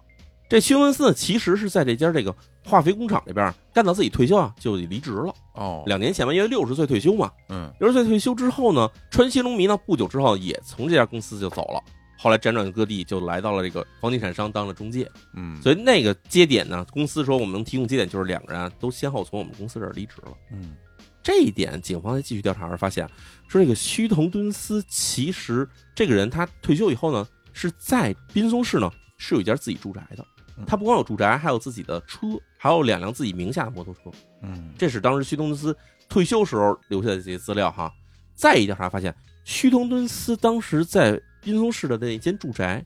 [0.49, 2.33] 这休伦斯呢，其实是在这家这个
[2.67, 5.33] 化肥工厂那边干到自己退休啊，就离职了。
[5.53, 11.81] 哦，两年前吧，因为六十岁退休嘛，嗯六十岁退休之后呢，川西龙弥呢不久之后也从这家公司就走了。
[12.19, 15.09] 后来辗转各地，就来到了这个房地产商当了中介。
[15.35, 20.31] 嗯，所以那个接点呢，公司说我们能提供接点，就是两个人啊都先后从我们公司这儿离职了。
[20.51, 20.75] 嗯
[21.23, 23.05] 这一点，警方在继续调查时发现，
[23.47, 30.25] 说这个须藤敦司其实这个人他退休以后呢，是在滨松市呢是有一家自己住宅的
[30.57, 30.63] 嗯。
[30.65, 32.27] 他不光有住宅，还有自己的车，
[32.67, 34.11] 还有两辆自己名下的摩托车。
[34.41, 35.75] 嗯这是当时须东敦斯
[36.09, 37.91] 退休时候留下的这些资料哈。
[38.35, 39.13] 再一调查发现，
[39.45, 42.83] 须东敦斯当时在滨松市的那间住宅，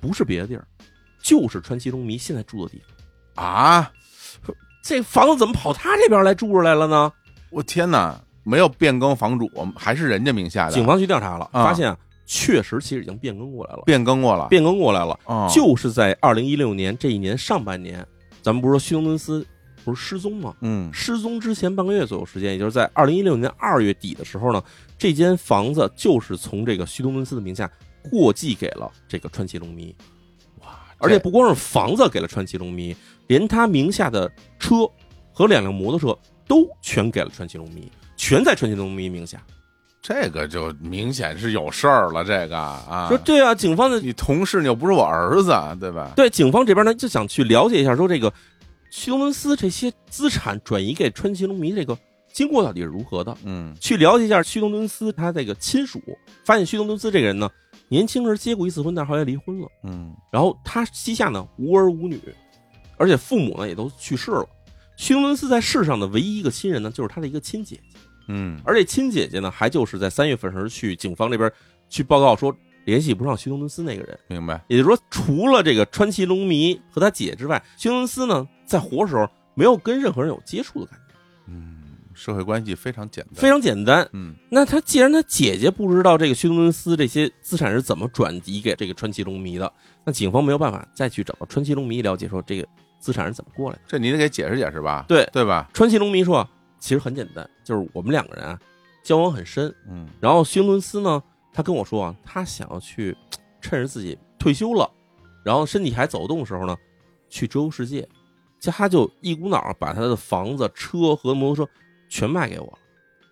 [0.00, 0.66] 不是别的地儿，
[1.22, 2.82] 就是川崎龙迷现在住的地
[3.34, 3.44] 方。
[3.44, 3.92] 啊，
[4.82, 7.12] 这房子怎么跑他这边来住着来了呢？
[7.50, 10.72] 我天哪，没有变更房主，还是人家名下的。
[10.72, 11.96] 警方去调查了，啊发现啊，
[12.26, 18.04] 确实其实已经变更过来了，变更过了，变更过来了，哦就是在二零一六年这一年上半年，
[18.42, 19.46] 咱们不是说虚东敦斯
[19.84, 20.54] 不是失踪吗？
[20.60, 24.62] 嗯失踪之前半个月左右时间，也就是在二零一六年二月底的时候呢，
[24.98, 27.70] 这间房子就是从这个虚东敦斯的名下
[28.10, 29.94] 过继给了这个川崎龙迷。
[30.60, 32.94] 哇而且不光是房子给了川崎龙迷，
[33.26, 34.88] 连他名下的车
[35.32, 39.44] 和两辆摩托车都全给了川崎龙迷，全在川崎龙迷名下。
[40.02, 46.12] 这个就明显是有事儿了，这个啊，说对啊，警方的你同事你又不是我儿子，对吧？
[46.16, 48.32] 对警方这边呢就想去了解一下，说这个
[48.90, 51.96] 虚东文斯这些资产转移给川崎龙迷这个
[52.32, 56.02] 经过到底是如何的，嗯去了解一下虚东敦斯他这个亲属，
[56.44, 57.48] 发现虚东敦斯这个人呢，
[57.88, 59.68] 年轻时结过一次婚，但是后来离婚了。
[59.84, 62.20] 嗯然后他膝下呢无儿无女，
[62.96, 64.44] 而且父母呢也都去世了。
[64.96, 67.98] 虚东敦斯在世上的唯一一个亲人呢，就是他的一个亲姐姐，
[68.32, 71.50] 嗯而这亲姐姐呢，还就是在三月份时去警方这边
[71.88, 74.18] 去报告说联系不上虚东敦斯那个人。
[74.26, 81.14] 明白，也就是说，除了这个川崎龙迷和他姐之外，虚东敦斯呢在活时候没有跟任何人有接触的感觉，
[81.48, 81.82] 嗯，
[82.14, 84.08] 社会关系非常简单，非常简单。
[84.12, 89.72] 嗯那他既然他姐姐不知道这个虚东敦斯这些资产是怎么转移给这个川崎龙迷的，
[90.04, 92.66] 那警方没有办法再去找到川崎龙迷了解说这个
[92.98, 93.82] 资产是怎么过来的。
[93.86, 95.68] 这你得给解释解释吧，对对吧？
[95.72, 96.48] 川崎龙迷说，
[96.82, 98.58] 其实很简单，就是我们两个人啊
[99.04, 100.08] 交往很深，嗯。
[100.20, 103.16] 然后虚东敦斯呢，他跟我说啊，他想要去
[103.60, 104.90] 趁着自己退休了，
[105.44, 106.76] 然后身体还走动的时候呢，
[107.28, 108.06] 去周游世界，
[108.60, 111.72] 他就一股脑把他的房子、车和摩托车
[112.08, 112.78] 全卖给我了，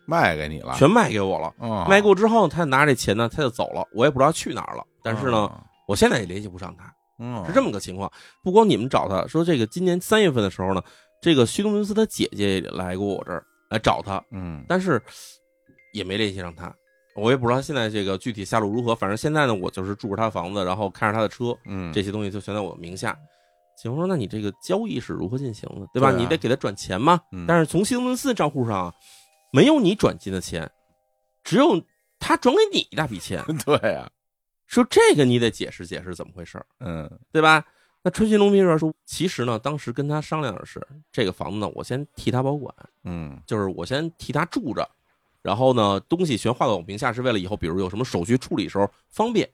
[0.06, 1.52] 卖给你了，全卖给我了。
[1.58, 1.84] 哦。
[1.90, 4.86] 卖过之后，他拿着这钱呢，他就走了，我也不知道去哪儿了。
[5.02, 8.08] 但是呢，哦，我现在也联系不上他，嗯，是这么个情况。
[8.44, 10.80] 不光你们找他说，这个今年三月份的时候呢，
[11.20, 15.00] 这个西东伦斯他姐姐也来过我这儿来找他，嗯但是
[15.92, 16.74] 也没联系上他。
[17.16, 23.16] 我也不知道他现在这个具体下落如何，反正现在呢，我就是住着他的房子，然后开着他的车，嗯，这些东西就全在我名下。
[23.76, 26.12] 警方说：“那你这个交易是如何进行的，对吧？
[26.12, 27.20] 对啊你得给他转钱嘛。
[27.32, 28.94] 嗯但是从西东伦斯账户上啊，
[29.52, 30.70] 没有你转进的钱，
[31.42, 31.82] 只有
[32.18, 33.42] 他转给你一大笔钱。
[33.64, 34.08] 对啊，
[34.66, 37.64] 说这个你得解释解释怎么回事，嗯对吧？
[38.02, 40.80] 那春熙农民这边说，其实呢，当时跟他商量的是，
[41.12, 44.88] 这个房子呢，我先替他保管，嗯就是我先替他住着，
[45.42, 49.48] 然后呢，东西全划到我名下，是为了以后比如有什么手续处理时候方便。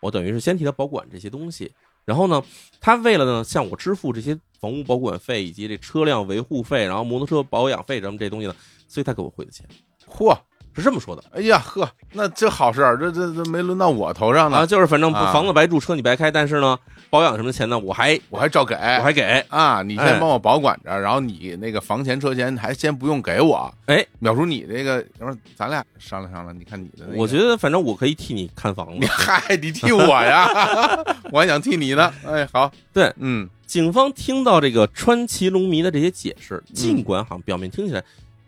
[0.00, 1.72] 我等于是先替他保管这些东西，
[2.04, 2.40] 然后呢，
[2.80, 8.54] 他为了呢向我支付这些房屋保管费以及这车辆维护费，然后摩托车保养费什么这东西呢，
[8.86, 9.66] 所以他给我汇的钱
[10.08, 10.38] 嚯，
[10.80, 16.78] 是这么说的哎呀呵，那这好事儿，这这这没轮到我头上啊，呢，就是反正房子白住，车你白开，但是呢，
[17.10, 23.72] 保养什么钱呢，我还我还照给，我还给，啊，你哎先帮我保管着，然后你那个房钱车钱还先不用给我。
[23.86, 29.06] 哎，淼叔，你这个，要不咱俩商量商量，你看你的、那个，我觉得反正我可以替你看房你子。
[29.08, 30.48] 嗨，你替我呀，
[31.32, 32.12] 我还想替你呢。
[32.26, 38.02] 哎，好，对，嗯警方听到这个川崎龙迷的这些解释，尽管好像表面听起来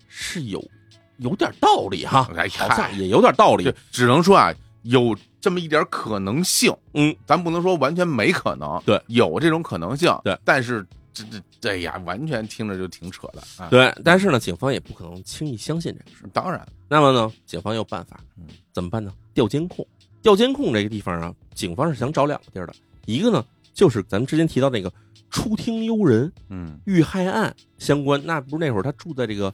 [0.08, 0.62] 是有
[1.20, 3.72] 有点道理哈，哎好像也有点道理就。
[3.90, 4.52] 只能说啊，
[4.82, 16.24] 有这么一点可能性，嗯，咱不能说完全没可能，对，有这种可能性，对，但是这这这呀，完全听着就挺扯的啊。，对，但是呢，警方也不可能轻易相信这个事。
[16.32, 19.12] 当然，那么呢，警方有办法嗯，怎么办呢？
[19.34, 19.86] 调监控。
[20.22, 22.74] 调监控这个地方啊，警方是想找两个地儿的，
[23.06, 24.92] 一个呢就是咱们之前提到那个
[25.30, 29.50] 出听幽人嗯遇害案相关，那不是那会儿他住在这个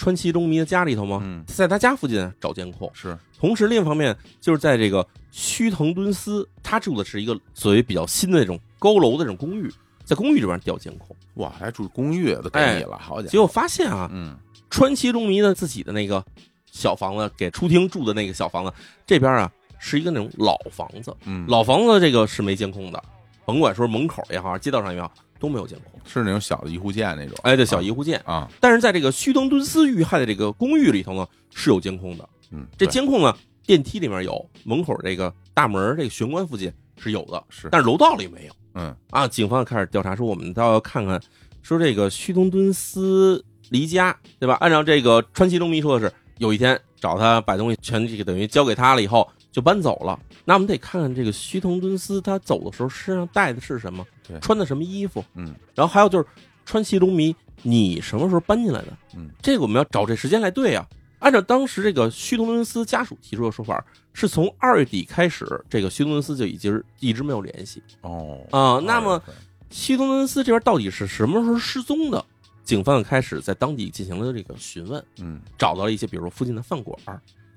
[0.00, 1.20] 川崎中迷的家里头吗？
[1.22, 2.90] 嗯，在他家附近找监控。
[2.94, 9.70] 是，同时，另一方面就是在这个须藤敦司，他住的是一个所谓比较新的那种高楼的这种公寓，
[10.02, 14.34] 在公寓里边调监控，哇，还住公寓都给你了，好家伙，结果发现啊，嗯。
[14.70, 16.24] 川崎中迷的自己的那个
[16.72, 18.72] 小房子给出厅住的那个小房子
[19.04, 23.04] 这边啊是一个那种老房子，嗯，老房子这个是没监控的，
[23.44, 26.00] 甭管说门口也好，街道上也好都没有监控。
[26.04, 32.28] 是那种小的一户建那种，哎，对小一户建，啊，但是在这个须藤敦司遇害的这个公寓里头呢是有监控的。
[32.52, 39.26] 嗯，这监控呢，电梯里面有，门口这个大门这个玄关附近是有的，是，但是楼道里没有嗯啊。
[39.26, 41.20] 警方开始调查，说我们倒要看看，
[41.62, 44.54] 说这个须藤敦司离家，对吧？
[44.60, 50.18] 按照这个川崎龙迷说的是，有一天找他把东西全这个等于交给他了以后就搬走了。
[50.44, 56.26] 那我们得看看这个须藤敦司他走的时候身上带的是什么对，穿的什么衣服，嗯然后还有就是
[56.64, 58.96] 川西龙迷，你什么时候搬进来的？
[59.16, 60.86] 嗯，这个我们要找这时间来对啊。
[61.18, 69.34] 按照当时这个虚东伦斯家属提出的说法，是从二月底开始，这个虚东伦斯就已经一直没有联系哦啊、那么二月份
[69.70, 72.24] 须藤敦司这边到底是什么时候失踪的？
[72.64, 76.98] 警方开始在当地进行了这个询问，嗯找到了一些，比如说附近的饭馆、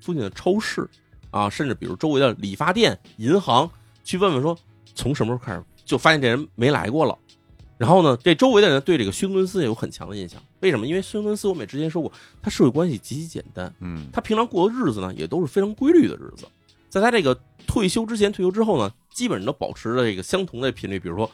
[0.00, 0.86] 附近的超市
[1.30, 3.70] 啊，甚至比如周围的理发店、银行，
[4.04, 4.56] 去问问说
[4.94, 7.18] 从什么时候开始就发现这人没来过了。
[7.76, 10.40] 然后呢，这周围的人对这个休顿斯也有很强的印象。
[10.60, 10.86] 为什么？
[10.86, 16.46] 因为休顿斯我们也之前说过，他社会关系极其简单，嗯他平常过的日子呢也都是非常规律的日子。
[16.88, 21.28] 在他这个退休之前、退休之后呢，基本上都保持着这个相同的频率，比如说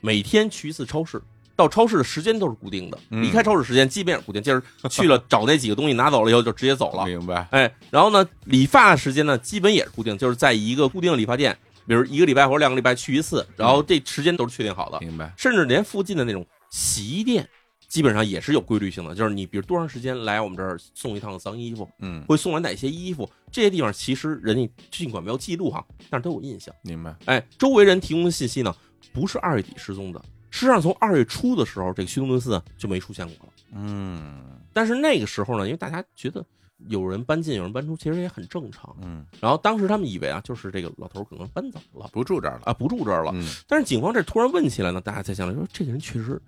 [0.00, 1.20] 每天去一次超市，
[1.54, 4.42] 到超市的时间都是固定的，嗯离开超市时间基本也是固定。
[4.42, 17.48] 就是去了找那几个东西拿走了以后就直接走了，明白，哎，然后呢，理发的时间呢基本也是固定，就是在一个固定的理发店，比如一个礼拜或者两个礼拜去一次，然后这时间都是确定好的，明白，甚至连附近的那种洗衣店。
[17.86, 26.74] 基本上也是有规律性的，就是你比如多长时间来我们这儿送一趟脏衣服，嗯会送来哪些衣服，这些地方其实人家尽管没有记录哈，但是都有印象。
[26.82, 28.74] 明白，哎，周围人提供的信息呢，
[29.12, 30.20] 不是二月底失踪的，
[30.50, 33.52] 实际上从二月初的时候，这个休斯顿斯啊就没出现过了。
[33.76, 34.42] 嗯
[34.72, 36.44] 但是那个时候呢，因为大家觉得
[36.88, 38.94] 有人搬进，有人搬出，其实也很正常。
[39.02, 43.30] 嗯，然后当时他们以为啊，就是这个老头可能搬走了不住这儿了，啊，不住这儿了。
[43.34, 46.40] 嗯但是警方这突然问起来呢，大家才想来说，这个人确实，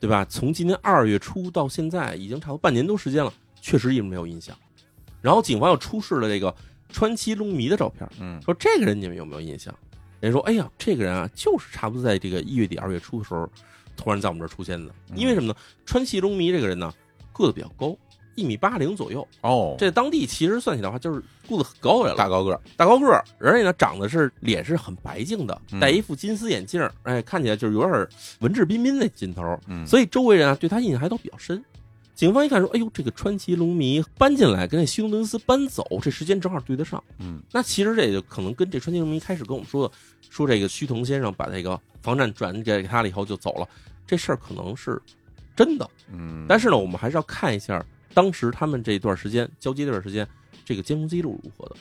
[0.00, 0.24] 对吧？
[0.24, 4.56] 从今年二月初到现在，已经差不多半年多时间了，确实一直没有印象。
[5.22, 6.54] 然后警方又出示了这个
[6.88, 9.74] 川崎龙迷的照片，嗯说这个人你们有没有印象？
[10.20, 13.48] 人说，哎呀，这个人啊，就是差不多在这个一月底二月初的时候，
[13.96, 14.92] 突然在我们这儿出现的。
[15.10, 15.54] 嗯因为什么呢？
[15.84, 16.92] 川崎龙迷这个人呢，
[17.32, 17.96] 个子比较高，
[18.36, 31.64] 一米八零左右，哦，这当地其实算起来的话，就是个子很高的了，大高个儿，大高个儿，而且呢，长得是脸是很白净的嗯，戴一副金丝眼镜儿，哎，看起来就是有点文质彬彬的劲头，嗯，所以周围人啊对他印象还都比较深。
[32.14, 37.02] 警方一看说：“哎呦，这个川崎龙迷搬进来，跟那休顿斯搬走，这时间正好对得上。
[37.18, 39.94] 嗯那其实这就可能跟这川崎龙弥开始跟我们说的，
[40.30, 43.68] 说这个须藤先生把这个房产转给他了以后就走了，
[44.06, 44.98] 这事儿可能是
[45.54, 45.86] 真的。
[46.10, 50.26] 嗯，但是呢，我们还是要看一下当时他们这段时间交接这段时间
[50.64, 51.76] 这个监控记录如何的。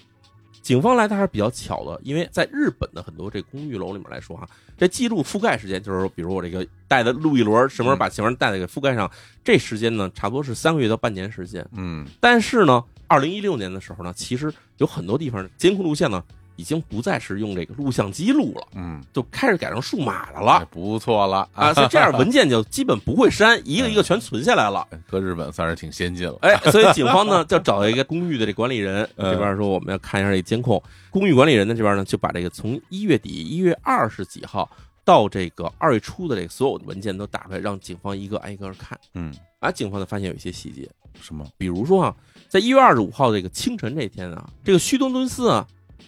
[0.61, 9.09] 警方来的还是比较巧的，因为在日本的很多这公寓楼里面来说啊，这记录覆盖时间就是说，比如我这个带的录一轮什么时候把前面带的给覆盖上，
[9.43, 11.63] 这时间呢差不多是三个月到半年时间。
[11.73, 16.23] 嗯但是呢，二零一六年的时候呢，其实有很多地方监控录像呢
[16.55, 24.87] 已经不再是用这个录像机录了，嗯，就开始改成数码的哎了不错了啊，所以这样文件就基本不会删，一个一个全存下来了。
[25.09, 30.81] 搁日本算是挺先进了，哎，所以警方呢就找到一个公寓的这管理人， 嗯这边说我们要看一下这监控。
[31.09, 34.69] 公寓管理人呢这边呢就把这个从一月底一月二十几号
[35.05, 38.99] 到这个二月初的这个所有的文件都打出来，让警方一个挨一个看。
[39.13, 40.89] 嗯，啊，警方呢发现有一些细节，
[41.21, 41.45] 什么？
[41.57, 42.15] 比如说啊，
[42.49, 45.65] 在一月二十五号这个清晨这天啊，这个须东敦司啊，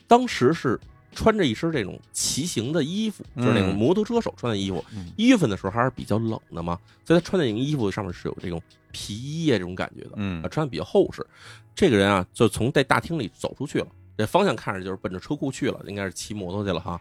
[0.08, 0.80] 当时是
[1.14, 4.84] 穿着一身这种骑行的衣服，就是那种嗯摩托车手穿的衣服。
[4.94, 11.26] 嗯一月份的时候还是比较冷的嘛，所以他穿的那种衣服上面是有这种皮衣啊这种感觉的，嗯啊，穿的比较厚实。
[11.74, 17.00] 这个人啊，就从这大厅里走出去了，这方向看着就是奔着车库去了，应该是骑摩托去了哈。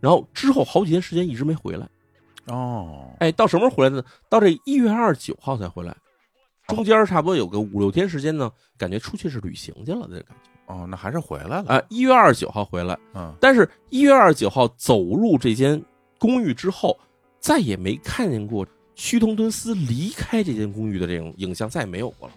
[0.00, 1.88] 然后之后好几天时间一直没回来，
[2.46, 4.04] 哦，哎，到什么时候回来的呢？
[4.28, 5.96] 到这一月二十九号才回来，
[6.68, 10.50] 中间差不多有个五六天时间呢，感觉出去是旅行去了的感觉。
[10.66, 15.80] 哦，那还是回来了，啊，一月二十九号回来，嗯但是一月二十九号走入这间
[16.18, 16.98] 公寓之后，
[17.40, 22.34] 再也没看见过须藤敦司离开这间公寓的这种影像，再也没有过了。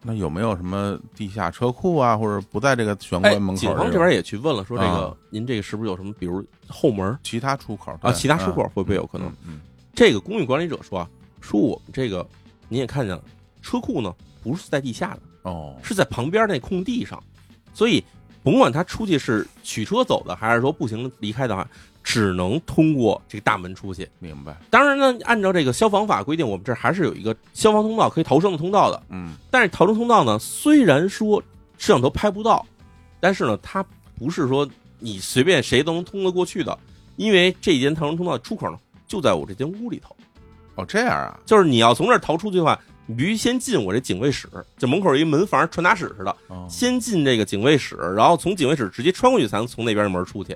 [0.00, 3.60] 那有没有什么地下车库啊，或者不在这个玄哎关门，口？
[3.60, 9.28] 警方这边也去问了，说这个啊您这个是不是有什么，比如后门其他出口啊，其他出口嗯会不会有可能？
[9.46, 9.60] 嗯
[9.94, 11.10] 这个公寓管理者说啊，
[11.40, 12.24] 说我们这个
[12.68, 13.22] 您也看见了，
[13.60, 17.20] 车库呢不是在地下的，哦，是在旁边那空地上，
[17.78, 18.02] 所以
[18.42, 21.64] 甭管他出去是取车走的，还是说步行离开的话，
[22.02, 24.08] 只能通过这个大门出去。
[24.18, 29.00] 明白，当然呢，按照这个消防法规定，我们这儿还是有一个消防通道可以逃生的通道的。
[29.10, 31.40] 嗯但是逃生通道呢，虽然说
[31.76, 32.66] 摄像头拍不到，
[33.20, 33.84] 但是呢，它
[34.18, 36.76] 不是说你随便谁都能通得过去的，
[37.14, 40.16] 因为这间逃生通道的出口呢就在我这间屋里头。
[40.74, 42.76] 哦，这样啊，就是你要从这儿逃出去的话，
[43.10, 50.54] 你必须先进我这警卫室，就门口有一门房传达室似的，哦先进这个警卫室，然后从警卫室直接穿过去，才能从那边的门出去。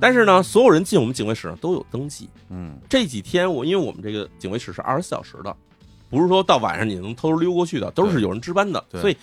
[0.00, 2.26] 但是呢，所有人进我们警卫室呢都有登记。
[2.48, 5.54] 嗯这几天我因为我们这个警卫室是二十四小时的，
[6.08, 9.16] 不是说到晚上你能偷偷溜过去的，都是有人值班的，对所以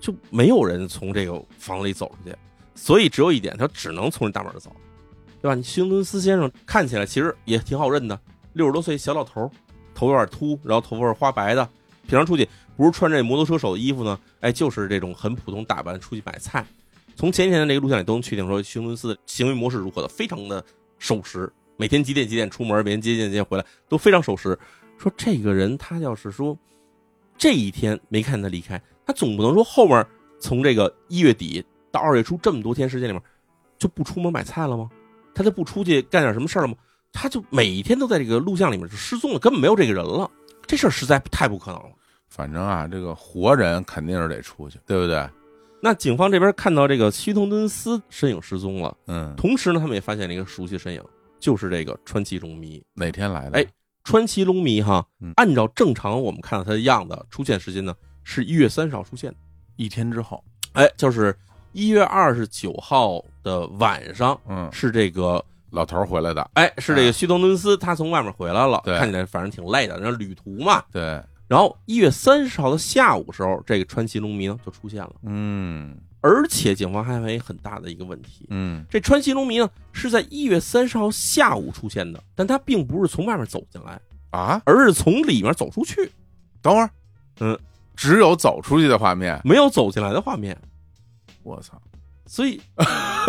[0.00, 2.34] 就没有人从这个房里走出去。
[2.74, 4.74] 所以只有一点，他只能从这大门走，
[5.42, 5.54] 对吧？
[5.54, 8.18] 你休顿斯先生看起来其实也挺好认的，
[8.54, 9.50] 六十多岁小老头，
[9.94, 11.66] 头有点秃，然后头发是花白的，
[12.06, 16.64] 平常出去不是穿这摩托车手的衣服呢，哎，就是这种很普通打扮出去买菜。
[17.14, 20.64] 从前几天的那个录像里都能确定说，休顿斯的行为模式如何的，非常的
[20.98, 24.58] 守时，每天几点几点出门，每天几点几点回来，都非常守时。
[24.98, 26.56] 说这个人他要是说
[27.36, 30.06] 这一天没看他离开，他总不能说后面
[30.38, 33.22] 从这个一月底到二月初这么多天时间里面
[33.78, 34.90] 就不出门买菜了吗？
[35.34, 36.74] 他就不出去干点什么事儿了吗？
[37.12, 40.30] 他就每一天都在这个录像里面就失踪了，根本没有这个人了。
[40.66, 41.90] 这事儿实在太不可能了。
[42.28, 45.28] 反正啊，这个活人肯定是得出去，对不对？
[45.80, 51.02] 那警方这边看到这个希通敦斯身影失踪了，嗯，同时呢，他们也发现了一个熟悉身影，
[51.38, 52.82] 就是这个川崎龙迷。
[52.94, 53.58] 哪天来的？
[53.58, 53.66] 哎，
[54.02, 59.36] 川崎龙迷哈嗯，按照正常我们看到他的样子，出现时间呢是一月三十号出现的。
[59.76, 61.36] 一天之后，哎，就是
[61.72, 70.82] 一月二十九号的晚上，嗯，是这个老头儿回来的，哎，是这个西通敦斯他从外面回来了，对看起来反正挺累的，那旅途嘛。
[70.90, 86.10] 对，然后一月三十号的下午时候，这个川崎龙弥呢就出现了，嗯而且警方还发现很大的一个问题，嗯，这川崎龙弥呢是在一月三十号下午出现的，但他并不是从外面走进来，啊，而是从里面走出去，
[86.60, 86.90] 等会儿，
[87.38, 87.56] 嗯，
[87.94, 90.56] 只有走出去的画面，没有走进来的画面。
[91.44, 91.80] 我操，
[92.26, 92.60] 所以，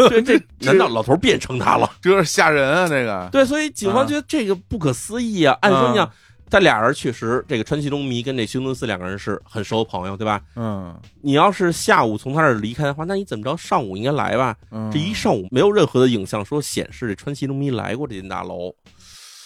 [0.09, 1.87] 这 这难道老头变成他了？
[2.01, 2.87] 这是吓人啊！
[2.87, 5.55] 这个，对，所以警方觉得这个不可思议啊。
[5.61, 6.11] 按说你想，
[6.49, 10.41] 这俩人确实，这个川崎中弥跟这休顿斯两个人是很熟的朋友，对吧？
[10.55, 14.55] 嗯你要是下午从他这儿离开的话，那你怎么着上午应该来吧？
[14.71, 18.73] 嗯，这一上午没有任何的影像说显示这川崎中弥来过这间大楼。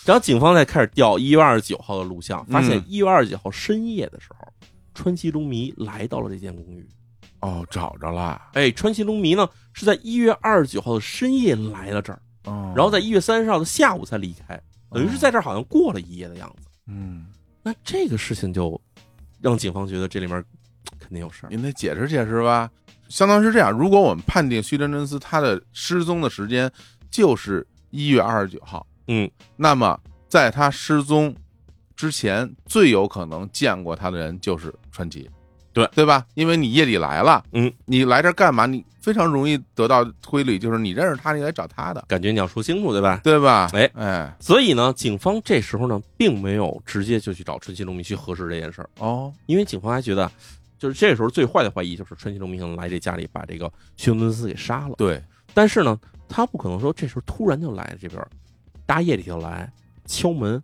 [0.05, 4.47] 然后警方再开始调一月二十九号的录像，发现嗯一月二十九号深夜的时候，
[4.93, 6.87] 川崎中弥来到了这间公寓。
[7.39, 14.61] 哦，找着了，哎，川崎中弥呢是在一月二十九号的深夜来了这儿，哦，然后在一月三十号的下午才离开，
[14.91, 16.67] 等于是在这儿好像过了一夜的样子。
[16.91, 17.25] 嗯，
[17.63, 18.79] 那这个事情就
[19.39, 20.43] 让警方觉得这里面
[20.99, 21.49] 肯定有事儿。
[21.49, 22.69] 您得解释解释吧。
[23.07, 26.71] 相当于是这样，如果我们判定徐真真司他的失踪的时间
[27.09, 31.35] 就是一月二十九号，嗯，那么在他失踪
[31.95, 35.29] 之前，最有可能见过他的人就是川崎，
[35.73, 36.25] 对对吧？
[36.33, 38.65] 因为你夜里来了，嗯，你来这儿干嘛？
[38.65, 43.21] 你非常容易得到推理，就是你认识他，你来找他的，感觉你要说清楚，对吧？
[43.23, 43.69] 对吧？
[43.73, 50.29] 哎哎，所以呢，警方这时候呢，并没有直接就去找春熙龙弥去核实这件事儿，哦，因为警方还觉得，
[50.77, 54.95] 就是这时候最坏的怀疑就是春熙龙弥可能来这家里把这个休顿斯给杀了。
[54.97, 58.21] 对，但是呢，他不可能说这时候突然就来这边，
[58.85, 59.71] 大夜里就来
[60.05, 60.61] 敲门，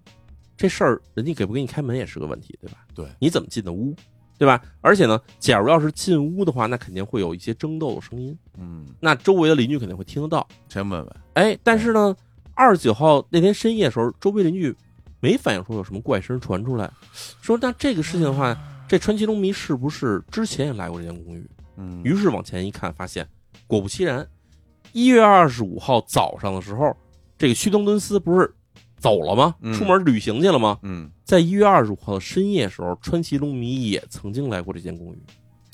[0.57, 2.79] 这事儿人家给不给你开门也是个问题，对吧？
[2.93, 3.95] 对，你怎么进的屋，
[4.37, 4.61] 对吧？
[4.81, 10.47] 而且呢，假如要是进屋的话，那肯定会有一些争斗的声音，嗯，那周围的邻居肯定会听得到。
[10.69, 12.15] 先问问，哎，但是呢，
[12.53, 14.75] 二十九号那天深夜的时候，周围邻居
[15.19, 16.91] 没反映出有什么怪声传出来，
[17.41, 18.55] 说那这个事情的话，
[18.87, 21.49] 这川崎龙迷是不是之前也来过这间公寓？
[21.77, 23.27] 嗯，于是往前一看，发现
[23.65, 24.27] 果不其然，
[24.93, 26.95] 一月二十五号早上的时候，
[27.37, 28.53] 这个须藤敦司不是
[28.97, 29.55] 走了吗？
[29.61, 30.79] 嗯出门旅行去了吗？
[30.81, 35.17] 嗯，在一月二十五号的深夜时候，川崎龙迷也曾经来过这间公寓，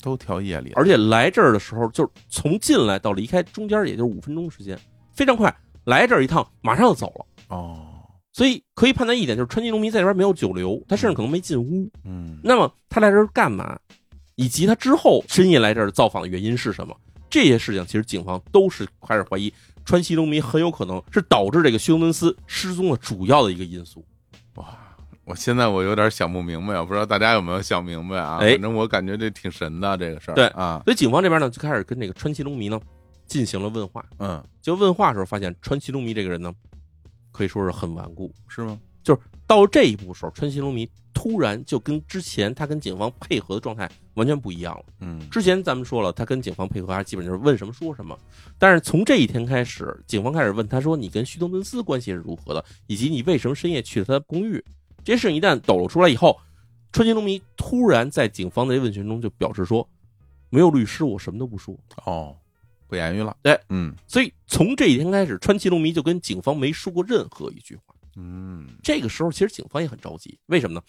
[0.02, 4.78] 都挑夜里了，而且来这儿的时候，就是从进来到离开中间也就五分钟时间，
[5.12, 5.54] 非常快。
[5.84, 7.26] 来这儿一趟，马上就走了。
[7.48, 7.86] 哦，
[8.32, 11.90] 所以可以判断一点，就是川崎龙迷在这边没有久留，他甚至可能没进屋。
[12.04, 13.78] 嗯，那么他来这儿干嘛？
[14.36, 16.96] 以及他之后深夜来这儿造访的原因是什么？
[17.30, 19.52] 这些事情其实警方都是开始怀疑
[19.84, 24.04] 川西龙迷很有可能是导致这个休伦斯失踪的主要的一个因素。
[24.54, 24.66] 哇，
[25.24, 28.38] 我现在我有点想不明白，我不知道大家有没有想明白啊？
[28.40, 30.34] 哎反正我感觉这挺神的这个事儿。
[30.34, 32.80] 对啊，所以警方这边呢就开始跟这个川西龙迷呢
[33.26, 34.04] 进行了问话。
[34.18, 36.52] 嗯，就问话的时候发现川西龙迷这个人呢，
[37.32, 38.32] 可以说是很顽固。
[38.48, 38.78] 是吗？
[39.02, 44.84] 就是到这一步的时候，川西龙迷突然就跟之前他跟警方配合的状态完全不一样了。
[45.00, 48.18] 嗯，之前咱们说了，他跟警方配合，还基本就是问什么说什么。
[48.58, 54.64] 但是从这一天开始，警方开始问他说：“你跟徐东敦斯关系是如何的，以及你为什么深夜去了他的公寓？”
[55.04, 56.38] 这些事情一旦抖露出来以后，
[56.92, 59.86] 川崎龙迷突然在警方的问询中就表示说
[60.48, 61.76] ：“没有律师，我什么都不说。
[62.06, 62.36] 哦，
[62.86, 63.36] 不言语了。
[63.42, 67.94] 对，嗯”所以从这一天开始，川崎龙迷就跟警方没说过任何一句话。
[68.16, 70.82] 嗯这个时候，其实警方也很着急，为什么呢？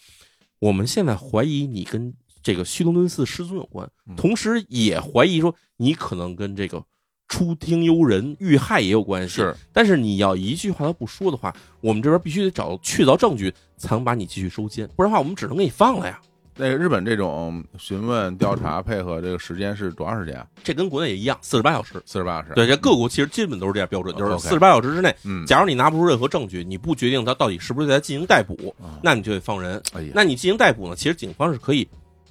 [0.60, 2.14] 我们现在怀疑你跟
[2.46, 6.80] 这个须藤敦寺失踪有关嗯，同时也怀疑说你可能跟这个
[7.26, 9.34] 出庭幽人遇害也有关系。
[9.34, 16.20] 是，但是你要一句话都不说的话，我们这边必须得找到确凿证据，才能把你继续收监，不然的话，我们只能给你放了呀。
[16.58, 20.46] 那个日本这种询问、调查、配合这个时间是多长时间啊？
[20.62, 22.00] 这跟国内也一样，四十八小时。
[22.06, 22.54] 四十八小时。
[22.54, 29.82] 对，这各国其实基本都是这样标准，就是四十八小时之内，嗯，假如你拿不出任何证据，你不决定他到底是不是在进行逮捕，啊那你就得放人。
[29.92, 30.96] 哎呀，那你进行逮捕呢？
[30.96, 31.86] 其实警方是可以，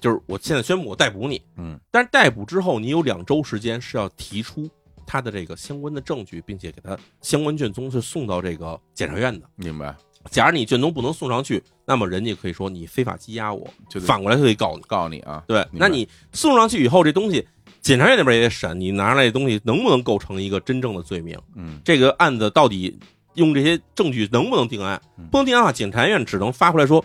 [0.06, 4.70] 就是我现在宣布我逮捕你，嗯，但是逮捕之后，你有两周时间是要提出
[5.04, 9.44] 他的这个相关的证据，并且给他相关卷宗是送到这个检察院的。
[9.56, 9.92] 明白。
[10.30, 14.82] 假如你卷宗不能送上去，那么人家可以说你非法羁押我，就得反过来就可以告你。
[14.82, 17.44] 告诉你啊，对，明白那你送上去以后，这东西
[17.80, 21.36] 检察院那边也得审，你拿出来的东西能不能构成一个真正的罪名？
[21.56, 22.96] 嗯这个案子到底
[23.34, 25.26] 用这些证据能不能定案嗯？
[25.32, 27.04] 不能定案的话，检察院只能发回来说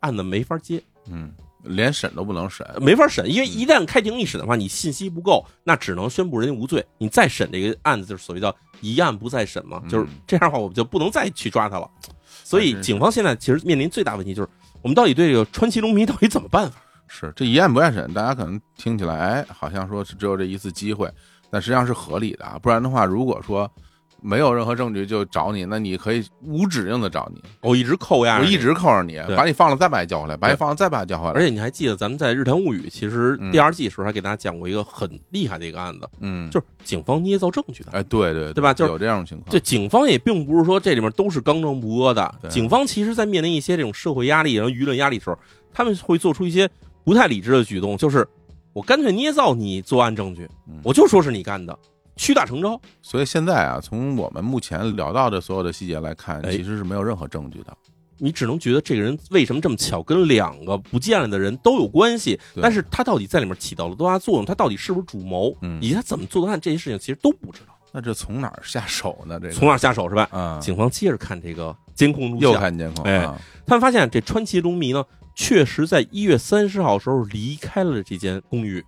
[0.00, 1.32] 案子没法接，嗯，
[1.62, 6.84] 连审都不能审，没法审，因为一旦开庭一审的话，你信息不够，那只能宣布人家无罪。
[6.98, 11.88] 你再审这个案子，就是所谓叫一案不再审嘛，嗯就是这样的话，我们就不能再去抓他了。
[12.44, 14.48] 所以警方现在其实面临最大问题就是，
[14.82, 16.80] 我们到底对这个川崎龙迷到底怎么办法？
[17.08, 21.10] 是这一案不案审，大家可能听起来，哎，好像说是只有这一次机会，
[21.50, 22.58] 但实际上是合理的啊。
[22.58, 23.70] 不然的话，如果说
[24.22, 29.36] 没有任何证据就找你，那你可以无止境的找你，我一直扣押，我一直扣着你，对。
[29.36, 31.32] 把你放了再把你叫回来，把你放了再把你叫回来。
[31.32, 33.50] 而且你还记得咱们在《日谈物语》其实嗯。
[33.50, 37.90] 第二季的时候还给大家讲过一个很厉害的一个案子，嗯，就是警方捏造证据的。
[37.92, 38.72] 哎，对对对吧？
[38.72, 42.50] 就是有这样的情况，这，警方也并不是说这里面都是刚正不阿的对。
[42.50, 45.38] 警方其实，在面临一些这种社会压力、然后舆论压力的时候，
[45.74, 46.68] 他们会做出一些
[47.04, 48.26] 不太理智的举动，就是
[48.72, 51.76] 我干脆捏造你作案证据嗯，我就说是你干的，
[52.16, 52.80] 屈打成招。
[53.00, 57.76] 所以现在啊，从我们目前聊到的所有的细节来看，哎其实是没有任何证据的。
[58.18, 67.74] 你只能觉得这个人为什么这么巧跟两个不见了的人都有关系，但是他到底在里面起到了多大作用，他到底是不是主谋，嗯以及他怎么做的案，这些事情其实都不知道。
[67.90, 69.40] 那这从哪儿下手呢？
[69.40, 70.28] 这个从哪儿下手是吧？
[70.30, 73.36] 啊，警方接着看这个监控录像又，看监控，哎啊
[73.66, 75.04] 他们发现这川崎龙迷呢，
[75.34, 78.84] 确实在一月三十号时候离开了这间公寓，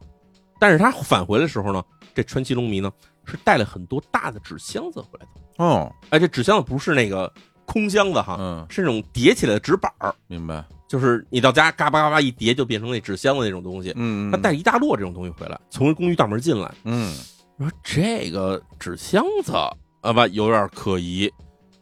[0.60, 1.82] 但是他返回的时候呢，
[2.14, 2.90] 这川崎龙迷呢
[3.26, 5.64] 是带了很多大的纸箱子回来的。
[5.64, 7.32] 哦，哎，这纸箱子不是那个
[7.64, 13.92] 空箱子哈，嗯，是那种叠起来的纸板儿，明白，就是你到家嘎巴嘎巴一叠就变成那纸箱子那种东西。
[13.96, 17.14] 嗯，他带一大摞这种东西回来，从公寓大门进来，嗯，
[17.58, 19.52] 我说这个纸箱子
[20.00, 21.30] 啊吧有点可疑。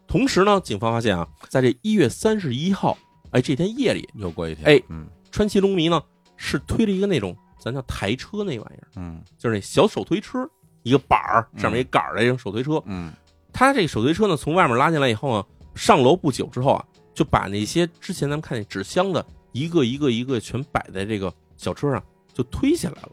[0.07, 2.99] 同时呢，警方发现啊，在这一月三十一号，
[3.31, 5.99] 哎，这天夜里，又过一天，哎嗯川崎龙迷呢
[6.37, 10.47] 是推了一个那种咱叫台车那玩意儿，嗯就是那小手推车，
[10.83, 12.83] 一个板儿上面一杆儿的这种手推车。
[12.87, 13.13] 嗯
[13.53, 22.03] 他这个手推车呢从外面拉进来以后呢，上楼不久之后啊，就把那些之前咱们看那纸箱子一个一个一个全摆在这个小车上，
[22.33, 23.11] 就推下来了，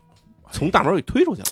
[0.52, 1.48] 从大门给推出去了。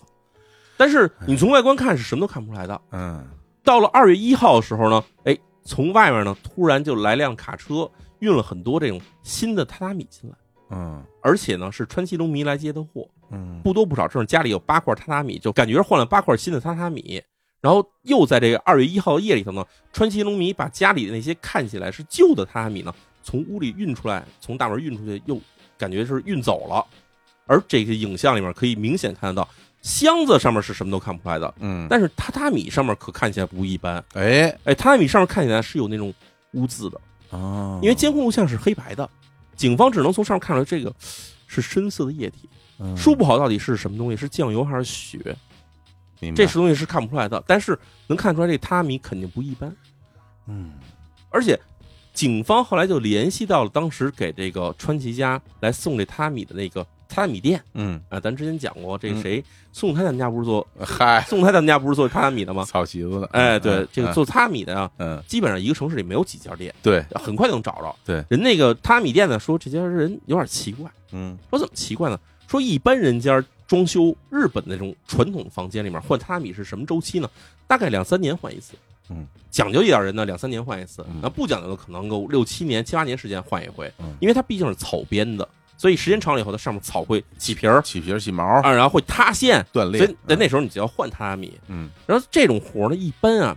[0.77, 2.81] 但是你从外观看是什么都看不出来的。
[2.91, 3.27] 嗯
[3.63, 10.37] 到了二月一号的时候呢，哎，从外面呢突然就来辆卡车，运了很多这种新的榻榻米进来。
[10.69, 17.21] 嗯而且呢是川崎龙迷来接的货，嗯不多不少，这种家里有八块榻榻米，就感觉换了八块新的榻榻米。
[17.59, 22.93] 然后又在这个二月一号的夜里头呢，川崎龙迷把家里的那些看起来是旧的榻榻米呢，
[23.23, 25.41] 从屋里运出来，从大门运出去，又
[25.77, 26.85] 感觉是运走了。
[27.47, 29.49] 而这个影像里面可以明显看得到，
[29.81, 34.03] 箱子上面是什么都看不出来的，嗯，但是榻榻米上面可看起来不一般。
[34.13, 36.13] 哎哎，榻榻米上面看起来是有那种
[36.51, 37.01] 污渍的，
[37.31, 39.09] 哦，因为监控录像是黑白的，
[39.57, 40.95] 警方只能从上面看出来这个
[41.47, 42.47] 是深色的液体。
[42.79, 45.17] 嗯说不好到底是什么东西，是酱油还是血，
[46.19, 47.43] 明白这是东西是看不出来的。
[47.47, 49.75] 但是能看出来这榻榻米肯定不一般，
[50.45, 50.73] 嗯
[51.31, 51.59] 而且
[52.13, 57.61] 警方后来就联系到了当时给这个川崎家来送这榻榻米的那个榻榻米店。
[57.73, 62.63] 嗯，啊，咱之前讲过，这个谁宋太他们家不是做嗨，宋太他们家不是做榻榻米的吗？
[62.65, 63.21] 草席子。
[63.21, 65.23] 的，哎，对嗯，这个做榻榻米的啊，嗯。
[65.27, 67.95] 基本上一个城市里没有几家店，对，很快就能找着。
[68.05, 71.37] 对，人那个榻榻米店呢说这家人有点奇怪，嗯。
[71.49, 72.19] 说怎么奇怪呢？
[72.47, 77.29] 说一般人家装修日本那种传统房间里面换榻榻米是什么周期呢？
[77.67, 78.73] 大概两三年换一次。
[79.09, 81.01] 嗯，讲究一点人呢，两三年换一次。
[81.09, 85.47] 嗯；那不讲究的可能够六七年、七八年时间换一回嗯，因为它毕竟是草编的，
[85.77, 87.81] 所以时间长了以后，它上面草会起皮儿。
[87.83, 88.43] 起皮儿起毛。
[88.43, 91.57] 啊，然后会塌陷，断裂所以，在那时候你就要换榻榻米。
[91.67, 91.89] 嗯。
[92.05, 93.55] 然后这种活呢，一般啊，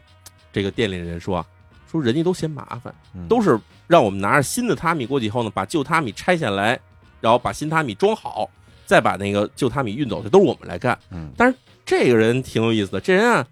[0.52, 1.46] 这个店里人说啊，
[1.90, 3.26] 说人家都嫌麻烦，嗯。
[3.26, 6.78] 都是让我们拿着新的榻榻米过去以后呢，把旧榻榻米拆下来，
[7.20, 8.48] 然后把新榻榻米装好，
[8.84, 10.98] 再把那个旧榻榻米运走，这都是我们来干。
[11.10, 11.30] 嗯。
[11.36, 11.56] 但是
[11.86, 13.46] 这个人挺有意思的，这人啊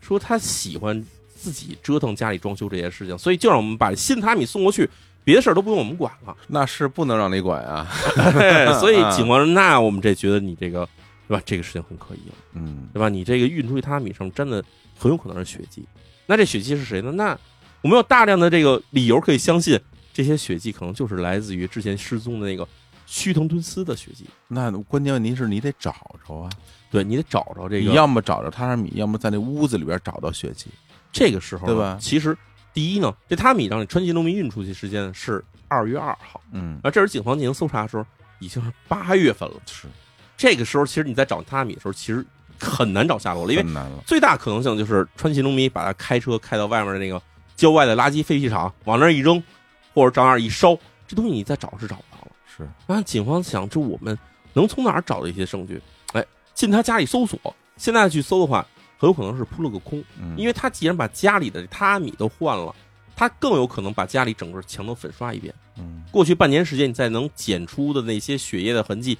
[0.00, 1.04] 说他喜欢
[1.36, 4.88] 自己折腾家里装修这些事情，所以就让我们把新榻榻米送过去，
[5.24, 6.36] 别的事儿都不用我们管了。
[6.46, 10.86] 那是不能让你管啊， 嘿 所以警方说，那我们这觉得你这个
[11.26, 11.42] 对吧？
[11.46, 13.08] 这个事情很可疑了，嗯对吧？
[13.08, 14.62] 你这个运出去榻榻米上真的
[14.98, 15.84] 很有可能是血迹。
[16.26, 17.10] 那这血迹是谁呢？
[17.12, 17.36] 那
[17.82, 19.80] 我们有大量的这个理由可以相信，
[20.12, 22.66] 这些血迹可能就是来自于之前失踪的那个
[23.06, 24.26] 须藤敦司的血迹。
[24.48, 25.94] 那关键问题是你得找
[26.26, 26.50] 着啊，
[26.90, 30.66] 对你得找着这个，你要么找着榻榻米，要么在那屋子里边找到血迹，
[31.12, 32.36] 这个时候对吧其实
[32.74, 38.04] 第一呢，这榻榻米让川崎农民运出去时间是二月二号，嗯而这时警方进行搜查的时候
[38.40, 39.54] 已经是八月份了。
[39.66, 39.86] 是
[40.36, 42.26] 这个时候，其实你在找榻榻米的时候，其实
[42.58, 47.22] 很难找下落了，因为最大可能性就是川崎农民把他开车开到外面的那个
[47.54, 49.40] 郊外的垃圾废弃场，往那儿一扔，
[49.94, 52.32] 或者照样一烧，这东西你再找是找不到了。
[52.56, 54.18] 是，然后警方想，这我们
[54.52, 55.80] 能从哪儿找到一些证据？
[56.12, 57.38] 哎，进他家里搜索，
[57.76, 58.66] 现在去搜的话，
[58.98, 62.74] 很有可能是扑了个空，嗯，因为他既然把家里的榻榻米都换了，
[63.16, 65.54] 他更有可能把家里整个墙都粉刷一遍。
[65.76, 69.18] 嗯，过去半年时间，你再能检出的那些血液的痕迹，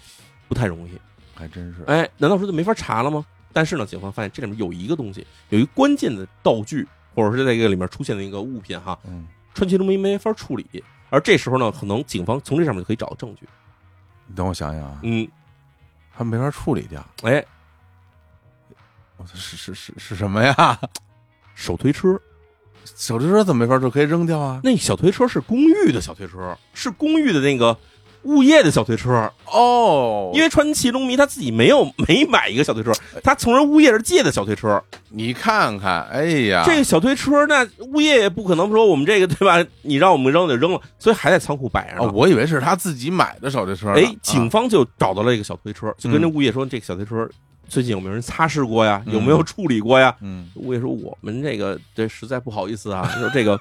[0.48, 0.92] 不太容易。
[1.34, 3.26] 还真是，哎，难道说就没法查了吗？
[3.52, 10.64] 但是呢，警方发现这里面有一个东西，有一个关键的道具，或者是在这个里面出现的一个物品哈，嗯，川崎龙没没法处理。
[11.10, 13.48] 而这时候呢，可能警方从这上面就可以找到证据。
[14.26, 15.28] 你等我想想啊，嗯，
[16.10, 17.44] 还没法处理掉，哎，
[19.32, 20.78] 是是是是什么呀？
[21.54, 22.20] 手推车，
[22.96, 24.60] 手推车怎么没法就可以扔掉啊？
[24.64, 27.76] 那小推车是公寓的小推车，是公寓的那个
[28.24, 29.30] 物业的小推车。
[29.46, 32.90] 哦因为川崎龙迷他自己没有没买一个小推车，
[33.22, 34.82] 他从人物业这借的小推车。
[35.10, 39.64] 你看看，哎呀，这个小推车，那物业也不可能说我们这个对吧？
[39.82, 42.08] 你让我们扔就扔了，所以还在仓库摆着呢。
[42.08, 43.94] 哦，我以为是他自己买的小推车呢。
[43.94, 47.28] 哎，警啊方就找到了一个小推车，就跟这物业说：“这个小推车
[47.68, 49.02] 最近有没有人擦拭过呀？
[49.06, 53.60] 嗯有没有处理过呀嗯？”物业说：“我们这个这实在不好意思啊， 说这个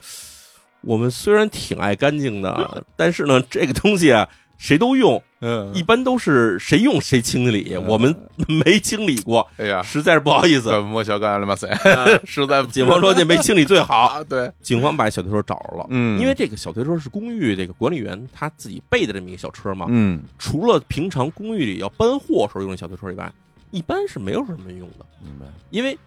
[0.82, 4.28] 我们虽然挺爱干净的， 但是呢，这个东西啊，
[4.58, 8.14] 谁都用，嗯，一般都是谁用谁清理，嗯我们
[8.48, 10.70] 没清理过，哎呀，实在是不好意思。
[10.70, 11.56] 怎么小干了吗？
[11.56, 11.70] 谁？
[11.94, 15.86] 啊实在不警方说这没清理最好，啊，对，警方把小推车找着了。
[15.90, 23.32] 嗯，因为这个小推车是公寓这个管理员他自己备的这么一个小车嘛，嗯，除了平常公寓里要搬货时候用的小推车以外，
[23.74, 25.06] 一般是没有什么用的。
[25.20, 25.98] 明白，因为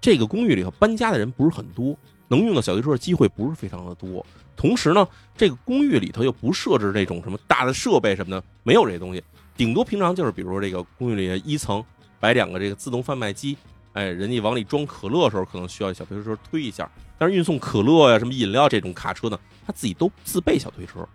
[0.00, 1.96] 这个公寓里头搬家的人不是很多，
[2.26, 4.26] 能用到小推车的机会不是非常的多。
[4.56, 5.06] 同时呢，
[5.36, 9.22] 这个公寓里头又不设置这种什么大的设备什么的，没有这些东西。
[9.56, 11.84] 顶多平常就是比如说这个公寓里的一层
[12.18, 13.56] 摆两个这个自动贩卖机，
[13.92, 16.90] 哎，人家往里装可乐的时候可能需要小推车推一下。
[17.18, 21.08] 但是运送可乐呀、什么饮料这种卡车呢，他自己都自备小推车。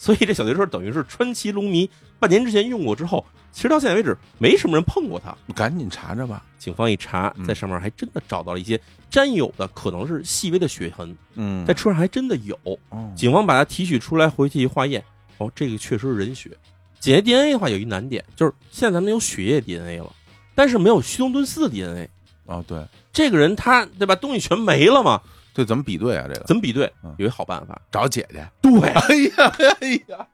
[0.00, 1.88] 所以这小推车等于是川崎龙迷
[2.18, 3.22] 半年之前用过之后，
[3.52, 5.36] 其实到现在为止没什么人碰过它。
[5.54, 6.42] 赶紧查查吧。
[6.58, 8.80] 警方一查，嗯在上面还真的找到了一些
[9.10, 12.58] 沾有的可能是细微的血痕，嗯在车上还真的有。
[12.64, 15.04] 哦警方把它提取出来，回去一化验，
[15.36, 16.50] 哦，这个确实是人血。
[16.98, 20.10] 检验 DNA 的话有一难点，就是现在咱们有血液 DNA 了，
[20.54, 22.08] 但是没有虚东敦斯的 DNA。
[22.46, 22.82] 哦，对
[23.12, 25.20] 这个人他对吧，东西全没了嘛，
[25.52, 26.26] 对，怎么比对啊？
[26.28, 27.14] 这个怎么比对嗯？
[27.18, 28.46] 有一好办法，找姐姐。
[28.60, 30.26] 对， 哎呀，哎呀，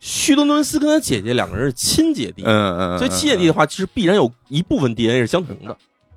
[0.00, 5.76] 旭东敦斯跟他姐姐两个人是亲姐弟，嗯嗯，所以亲姐弟的话，其实必然有一部分 DNA 是相同的。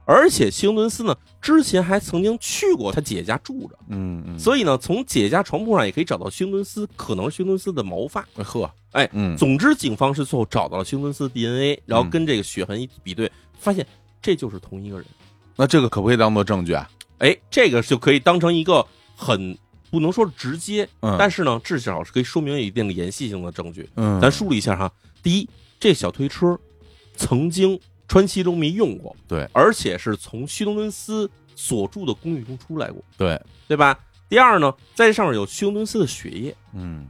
[0.09, 8.25] 而且希顿斯呢，之前还曾经去过他姐姐家住着，嗯嗯，所以呢，从姐姐家床铺上也可以找到休顿斯，可能是休顿斯的毛发。
[8.35, 13.29] 呵，哎嗯，总之，警方是最后找到了休顿斯的 DNA，然后跟这个血痕一比对，
[13.59, 13.85] 发现
[14.21, 15.05] 这就是同一个人。
[15.57, 16.89] 那这个可不可以当做证据啊？
[17.19, 19.57] 哎，这个就可以当成一个很
[19.89, 23.89] 不能说是直接，嗯，但是呢，至少是可以说明有一定的延续性的证据。
[23.95, 24.91] 嗯，咱梳理一下哈，
[25.23, 25.49] 第一，
[25.79, 26.57] 这小推车
[27.15, 33.97] 曾经川崎龙迷用过，对，而且是从希东敦斯所住的公寓中出来过，对，对吧？
[34.29, 36.55] 第二呢，在这上面有希东敦斯的血液。
[36.73, 37.07] 嗯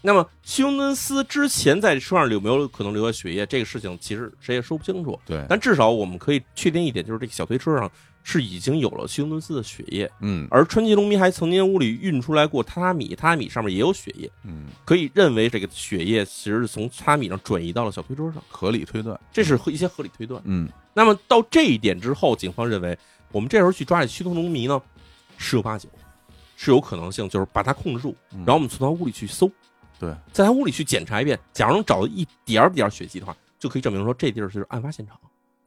[0.00, 3.44] 那么希东敦斯之前在车上有没有可能留下血液？
[3.44, 5.18] 这个事情其实谁也说不清楚。
[5.26, 7.90] 对，但至少我们可以确定一点，就是这个小推车上
[8.22, 10.46] 是已经有了希东敦斯的血液，嗯。
[10.50, 20.42] 而川崎龙迷还曾经屋里运出来过榻榻米，榻榻米上面也有血液，嗯，可以认为这个血液其实是从榻榻米上转移到了小推车上，合理推断，这是一些合理推断。
[20.44, 20.68] 嗯。
[20.92, 22.98] 那么到这一点之后，警方认为
[23.32, 24.80] 我们这时候去抓这虚头龙迷呢，
[25.36, 25.88] 十有八九
[26.56, 28.38] 是有可能性，就是把他控制住，嗯。
[28.40, 29.50] 然后我们从他屋里去搜，
[29.98, 35.16] 对，在他屋里去检查一遍，假如能找到一点儿点儿血迹的话，就可以证明说这地儿就是案发现场，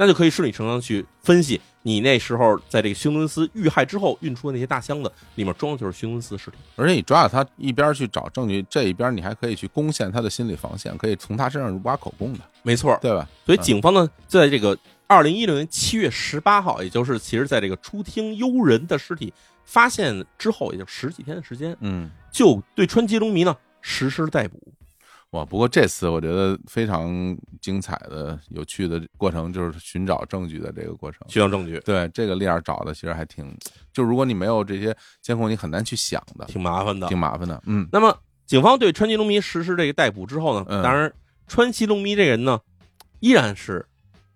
[0.01, 6.57] 那就可以顺理成章地去分析你那时候在这个休伦斯遇害之后运出的那些大箱子里面装的就是休伦斯尸体。
[6.75, 13.29] 而且你抓着他一边去找证据，这一边你还可以去攻陷他的心理防线，可以从他身上挖口供的，没错，对吧？
[13.45, 14.75] 所以警方呢，在这个
[15.05, 19.31] 二零一六年七月十八号，也就是其实在这个出听幽人的尸体
[19.65, 24.59] 发现之后，也就十几天的时间，嗯，就对川崎龙迷呢实施逮捕。
[25.31, 31.21] 哇，不过这次我觉得非常精彩的、有趣的过程，就是寻找证据的这个过程。
[31.29, 33.57] 寻找证据，对这个链儿找的其实还挺，
[33.93, 37.07] 就如果你没有这些监控，你很难去想的，挺麻烦的。
[37.07, 37.61] 挺麻烦的。
[37.65, 38.13] 嗯那么，
[38.45, 41.11] 警方对川崎龙迷实施这个逮捕之后呢，嗯当然，
[41.47, 42.59] 川崎龙迷这人呢，
[43.21, 43.85] 依然是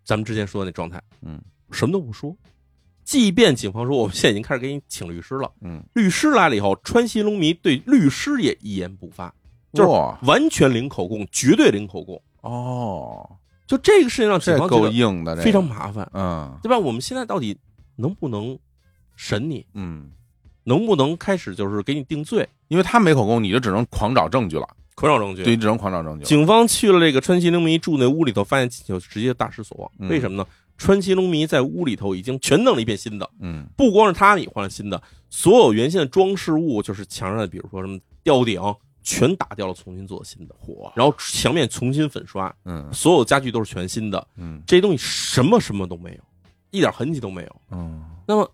[0.05, 1.41] 咱们之前说的那状态，嗯
[1.71, 2.33] 什么都不说。
[3.03, 9.33] 即便警方说我们现在已经开始给你请律师了，嗯，律师来了以后，川崎龙迷对律师也一言不发，
[9.75, 12.21] 就是完全零口供，绝对零口供。
[12.41, 13.29] 哦，
[13.67, 16.77] 就这个事情让警方觉得硬的，这个非常麻烦，嗯对吧？
[16.77, 17.57] 我们现在到底
[17.95, 18.57] 能不能
[19.15, 19.65] 审你？
[19.73, 20.11] 嗯
[20.63, 22.47] 能不能开始就是给你定罪？
[22.69, 25.43] 因为他没口供，你就只能狂找证据了，狂找证据。
[25.43, 26.25] 对，你只能狂找证据。
[26.25, 29.91] 警方去了这个川崎龙迷住那屋里头，发现就直接大失所望。
[29.99, 30.47] 嗯为什么呢？
[30.77, 38.59] 川崎龙迷在屋里头已经全弄了一遍新的，嗯不光是他也换了新的，所有原先的装饰物，就是墙上的，比如说什么吊顶，
[39.05, 40.55] 全打掉了，重新做新的。
[40.65, 46.23] 嚯，然后墙面重新粉刷，嗯所有家具都是全新的，嗯这些东西什么什么都没有，
[46.71, 47.55] 一点痕迹都没有。
[47.69, 48.51] 嗯那么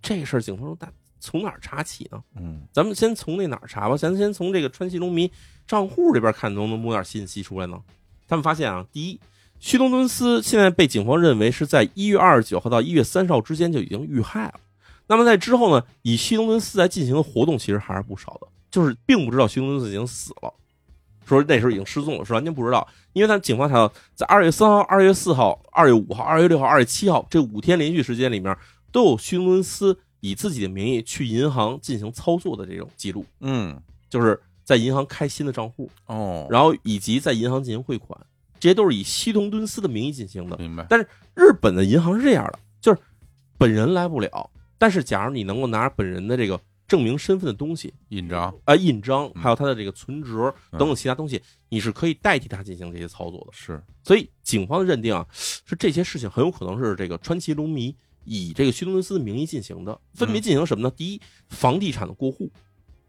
[0.00, 2.22] 这事儿，警方说，那从哪儿查起呢？
[2.36, 5.28] 嗯咱们先从那哪儿查吧，咱先从这个川西农民
[5.66, 7.80] 账户这边看，能不能摸点信息出来呢？
[8.28, 9.20] 他们发现啊，第一，
[9.58, 14.54] 旭东敦司现在被警方认为是在一月二十九号到一月三十号之间就已经遇害了。
[15.08, 20.52] 那么在之后呢，以旭东敦司来进行的活动其实还是不少的，就是并不知道徐东敦司已经死了，
[21.24, 22.88] 说那时候已经失踪了，是完全不知道。
[23.12, 28.56] 因为他们警方查到，在二月三号、二月四号、二月五号、二月六号、二月七号这五天连续时间里面，
[28.90, 33.24] 都有徐东敦司以自己的名义去银行进行操作的这种记录。
[33.40, 38.18] 嗯就是在银行开新的账户，哦，然后以及在银行进行汇款，
[38.58, 40.56] 这些都是以西东敦斯的名义进行的。
[40.56, 40.86] 明白。
[40.88, 43.00] 但是日本的银行是这样的，就是
[43.58, 44.48] 本人来不了，
[44.78, 46.58] 但是假如你能够拿本人的这个
[46.92, 49.42] 证明身份的东西，印章，啊、印章，嗯。
[49.42, 50.78] 还有他的这个存折嗯。
[50.78, 51.40] 等等其他东西，
[51.70, 53.46] 你是可以代替他进行这些操作的。
[53.50, 60.92] 是，所以警方的认定啊，是这些事情很有可能是这个川崎龙迷以这个须东伦斯的名义进行的，分别进行什么呢？
[60.94, 62.50] 第一，房地产的过户，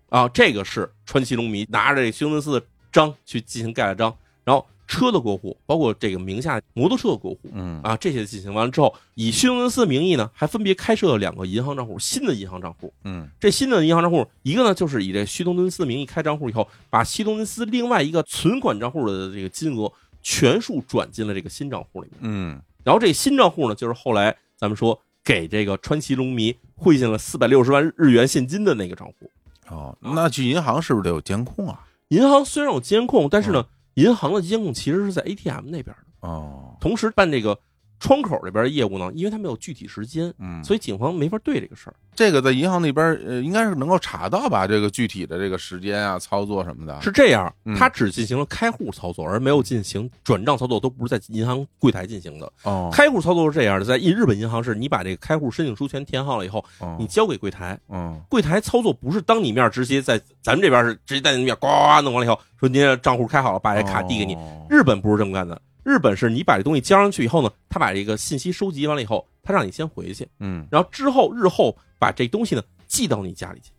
[0.07, 7.39] 啊，这个是川崎龙迷拿着这个须东伦斯的章去进行盖了章，然后车的过户，包括这个名下摩托车的过户。
[7.53, 12.93] 嗯啊，这些进行完了之后，以须东敦司的名义呢，还分别开设了两个银行账户，新的银行账户。
[13.03, 22.19] 嗯这新的银行账户，一个呢就是以这须东敦司的名义开账户以后，把须东敦司另外一个存款账户的这个金额全数转进了这个新账户里面。
[22.21, 29.31] 嗯然后这新账户呢，就是后来咱们说给这个川崎龙迷汇进了四百六十万日元现金的那个账户。
[29.69, 31.87] 哦，那去银行是不是得有监控啊？
[32.09, 33.65] 银行虽然有监控，但是呢，
[33.95, 36.27] 银行的监控其实是在 ATM 那边的。
[36.27, 37.59] 哦，同时办这个
[38.03, 41.95] 窗口这边业务呢，因为他没有具体时间，嗯，所以警方没法对这个事儿。
[42.13, 44.67] 这个在银行那边呃，应该是能够查到吧？
[44.67, 47.01] 这个具体的这个时间啊、操作什么的。
[47.01, 52.51] 是这样嗯，他只进行了开户操作，而没有进行转账操作，都不是在银行柜台进行的。
[52.63, 64.35] 哦，开户操作是这样的，在日本银行是你把这个开户申请书全填好了以后，哦你交给柜台，嗯柜台操作不是当你面直接在咱们这边是直接在你面呱呱呱弄完了以后，说您的账户开好了，把这卡递给你。
[64.35, 73.71] 哦日本不是这么干的，日本是你把这东西交上去以后呢，他把这个信息收集完了以后，他让你先回去，嗯然后之后日后把这东西呢寄到你家里去。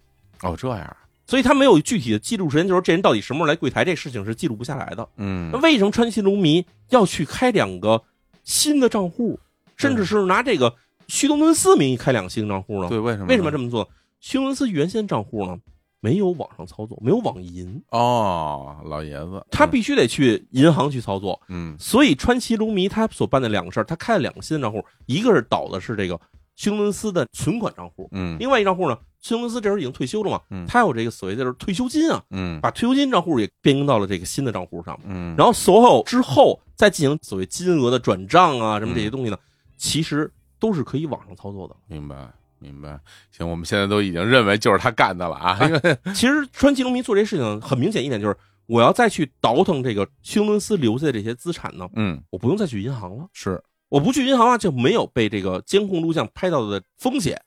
[0.42, 0.96] 哦这样
[1.26, 5.09] 所以他没有具体的记录时间，就是这人到底什么时候来柜台，这事情是记录不下来的。
[5.16, 8.02] 嗯那为什么川崎龙迷要去开两个
[8.44, 9.40] 新的账户，
[9.76, 10.74] 甚至是拿这个
[11.09, 12.90] 须东敦司名义开两个新账户呢？
[12.90, 13.88] 对为什么为什么这么么做？
[14.20, 15.59] 须东敦司原先账户呢
[16.05, 21.40] 没有网上操作，没有网银，哦老爷子他必须得去银行去操作。
[21.48, 26.20] 嗯所以川崎龙迷他所办的两个事儿，他开了两个新的账户，一个是倒的是这个
[26.57, 35.00] 须东敦司的存款账户，嗯另外一账户呢，须东敦司这时候已经退休了嘛，嗯他有这个所谓的就是退休金啊，嗯把退休金账户也变更到了这个新的账户上。
[35.07, 39.38] 嗯，然后所有之后再进行所谓金额的转账啊，什么这些东西呢，
[39.78, 41.74] 其实都是可以网上操作的。
[41.86, 42.30] 明白
[42.65, 42.99] 明白。
[43.31, 48.37] 行，我们现在都已经认为就是他干的了啊，因为其实川崎龙迷做这事情很明显一点就是，
[48.67, 53.27] 我要再去倒腾这个休伦斯留下的这些资产呢，嗯我不用再去银行了。
[53.33, 57.41] 是我不去银行啊，就没有被这个监控录像拍到的风险。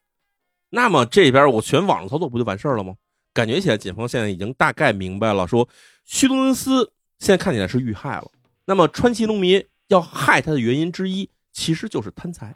[0.70, 2.94] 那么这边我全网上操作不就完事儿了吗？
[3.34, 5.68] 感觉起来，警方现在已经大概明白了，说
[6.06, 8.28] 虚东恩斯现在看起来是遇害了。
[8.66, 12.56] 那么川崎龙迷要害他的原因之一，其实就是贪财，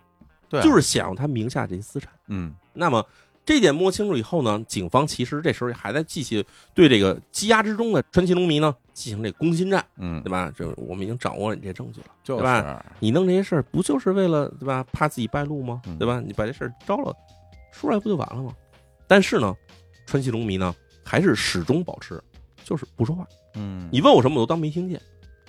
[0.52, 2.12] 对啊，就是想要他名下这些资产。
[2.28, 3.04] 嗯那么
[3.44, 6.46] 这点摸清楚以后呢，警方其实这时候还在继续
[6.76, 10.52] 对这个羁押之中的川崎龙迷呢进行这攻心战，嗯对，吧？
[10.56, 12.08] 这我们已经掌握了你这证据了。
[12.24, 14.86] 就是对吧你弄这些事儿不就是为了对吧？
[14.94, 15.98] 怕自己败露吗嗯？
[15.98, 16.22] 对吧？
[16.24, 17.16] 你把这事儿招了，
[17.72, 18.54] 出来不就完了吗？
[19.08, 19.56] 但是呢，
[20.06, 20.74] 川崎龙迷呢
[21.04, 22.22] 还是始终保持
[22.64, 23.26] 就是不说话。
[23.56, 25.02] 嗯，你问我什么，我都当没听见，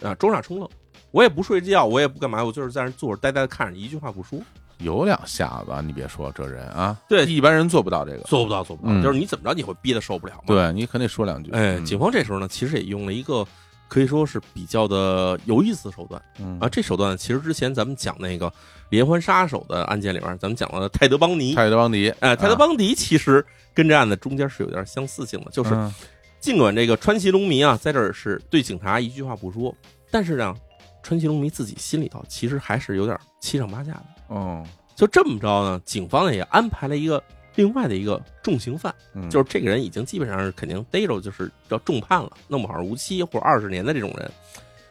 [0.02, 0.68] 啊，装傻充愣。
[1.10, 4.40] 我也不睡觉，我也不干嘛，我就是在那坐着呆呆的看着你，一句话不说。
[4.82, 7.24] 有两下子，你别说这人啊，对。
[7.24, 9.02] 一般人做不到这个，做不到，做不到，嗯。
[9.02, 11.84] 就是你怎么着你会憋得受不了嘛。，对你肯定说两句，哎，嗯。
[11.84, 13.46] 警方这时候呢，其实也用了一个
[13.88, 16.20] 可以说是比较的有意思的手段。
[16.38, 16.58] 嗯。
[16.60, 16.68] 啊。
[16.68, 18.52] 这手段其实之前咱们讲那个
[18.90, 25.92] 连环杀手的案件里边，咱们讲了泰德邦尼，泰德邦迪，哎，泰德啊邦迪其实跟这案子中间是有点相似性的，就是嗯。
[26.40, 29.72] 尽管这个川崎龙迷啊在这儿是对警察一句话不说，
[30.10, 30.52] 但是呢，
[31.00, 34.04] 川崎龙迷自己心里头其实还是有点七上八下的。
[34.32, 34.64] 哦，
[34.96, 37.22] 就这么着呢，警方呢也安排了一个
[37.54, 44.30] 另外的一个重刑犯，嗯就是这个人已经基本上是肯定逮着，就是要重判了，弄不好是无期或者二十年的这种人，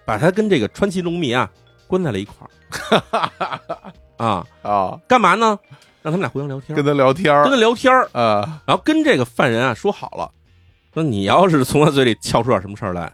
[0.06, 1.50] 把他跟这个川崎龙迷啊
[1.88, 2.50] 关在了一块儿
[4.18, 5.58] 啊， 啊，干嘛呢？
[6.04, 10.32] 让他们俩互相聊天，跟他聊天儿跟他聊天儿，啊，然后跟这个犯人啊说好了，
[10.94, 13.12] 说你要是从他嘴里撬出点什么事儿来，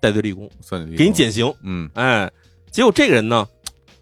[0.00, 1.52] 戴罪立功，算你给你，减刑。
[1.62, 2.30] 嗯，哎，
[2.70, 3.44] 结果这个人呢，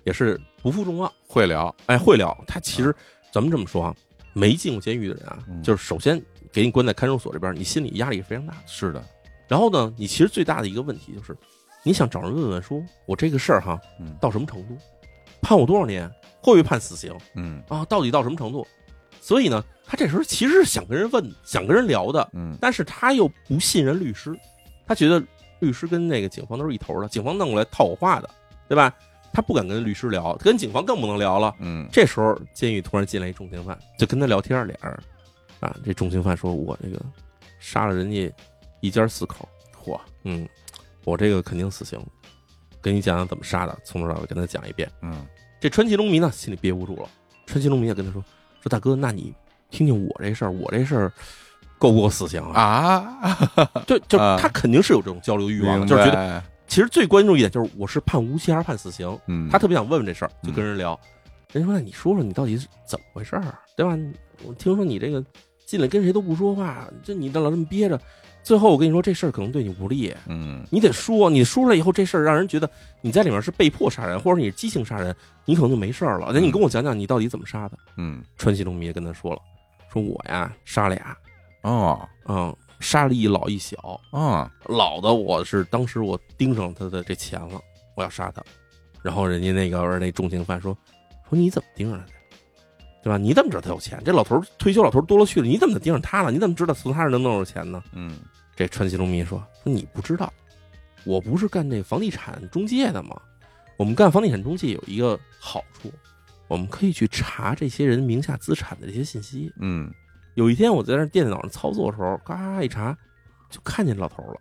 [0.05, 2.37] 也是不负众望，会聊，哎，会聊。
[2.47, 2.95] 他其实
[3.33, 3.95] 咱们这么说啊，
[4.33, 6.21] 没进过监狱的人啊，嗯就是首先
[6.53, 8.61] 给你关在看守所这边，你心里压力是非常大的。
[8.67, 9.03] 是的，
[9.49, 11.37] 然后呢，你其实最大的一个问题就是，
[11.83, 14.77] 你想找人问问说，我这个事儿哈嗯到什么程度，
[15.41, 16.09] 判我多少年，
[16.41, 17.85] 会不会判死刑嗯啊？
[17.87, 18.67] 到底到什么程度？
[19.21, 24.39] 所以呢，他这时候其实是想跟人问，想跟人聊的，嗯但是他又不信任律师，
[24.87, 25.23] 他觉得
[25.61, 28.29] 律师跟那个警方都是一头的，警方弄过来套我话的，
[28.69, 28.95] 对吧？
[29.33, 31.55] 他不敢跟律师聊，跟警方更不能聊了。
[31.59, 35.01] 嗯这时候，监狱突然进来一重刑犯，就跟他聊天，俩人
[35.61, 37.01] 啊，这重刑犯说：“我这个
[37.59, 38.33] 杀了人家
[38.81, 39.49] 一家四口，
[39.85, 40.49] 嚯，嗯，
[41.05, 42.01] 我这个肯定死刑。
[42.83, 44.91] 跟你讲讲怎么杀的，从头到尾跟他讲一遍。
[45.03, 45.27] 嗯
[45.61, 47.09] 这川崎龙迷呢，心里憋不住了。
[47.47, 48.25] 川崎龙迷也跟他说
[48.63, 49.35] ：“说大哥，那你
[49.71, 51.13] 听听我这事儿，我这事儿
[51.77, 53.19] 够不够死刑啊？
[53.21, 60.99] 啊，对，就啊他肯定是有这种交流欲望的，就是觉得白，其实最关注一点就是我是判无期还是判死刑，嗯，他特别想问问这事儿，就跟人聊。
[61.53, 63.99] 人说：“那你说说你到底是怎么回事儿，对吧？
[64.45, 65.23] 我听说你这个
[65.67, 68.01] 进来跟谁都不说话，这你老这么憋着，
[68.45, 70.65] 最后我跟你说这事儿可能对你不利，嗯。
[70.71, 75.13] 你得说，你说出来以后这事儿让人觉得你在里面是被迫杀人，或者你是激情杀人，
[75.45, 76.31] 你可能就没事儿了。
[76.33, 78.23] 那你跟我讲讲你到底怎么杀的？”嗯。
[78.37, 79.41] 川西龙迷也跟他说了，
[79.93, 81.17] 说我呀杀俩，
[81.63, 82.09] 哦。
[82.29, 87.61] 嗯，杀了一老一小，啊老的我是当时我盯上他的这钱了，
[87.95, 88.43] 我要杀他。
[89.03, 90.77] 然后人家那个那重刑犯说
[91.29, 92.13] 说你怎么盯上他的，
[93.03, 93.17] 对吧？
[93.17, 94.03] 你怎么知道他有钱？
[94.05, 96.31] 这老头退休老头多了去了，你怎么盯上他了？
[96.31, 97.83] 你怎么知道从他这能弄着钱呢？
[97.93, 98.19] 嗯
[98.57, 100.33] 这川崎龙民说说你不知道，
[101.05, 103.21] 我不是干这房地产中介的吗？
[103.79, 105.91] 我们干房地产中介有一个好处，
[106.47, 109.51] 我们可以去查这些人名下资产的这些信息。
[109.61, 109.91] 嗯
[110.35, 112.97] 有一天我在那电脑上操作的时候，嘎一查，
[113.51, 114.41] 就看见这老头了。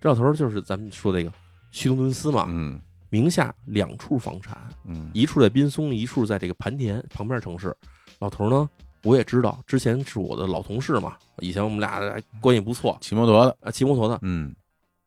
[0.00, 1.32] 这老头就是咱们说那个
[1.70, 7.74] 旭东敦司嘛，嗯名下两处房产，嗯一处在滨松，一处在这个盘田旁边城市。
[8.18, 8.68] 老头呢，
[9.02, 12.00] 我也知道，之前是我的老同事嘛，以前我们俩
[12.40, 14.18] 关系不错骑摩托的，啊，骑摩托的。
[14.22, 14.54] 嗯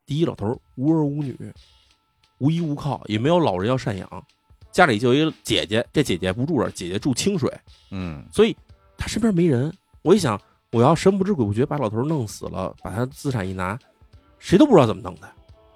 [0.06, 1.38] 第一，老头无儿无女，
[2.40, 4.26] 无依无靠，也没有老人要赡养，
[4.72, 7.52] 家里就一个姐姐，这姐姐不住这儿，姐姐住清水，
[7.92, 8.56] 嗯所以
[8.98, 9.72] 他身边没人。
[10.08, 10.40] 我一想，
[10.72, 13.78] 我要神不知鬼不觉把老头弄死了，把他资产一拿，
[14.40, 15.28] 谁都不知道怎么弄的，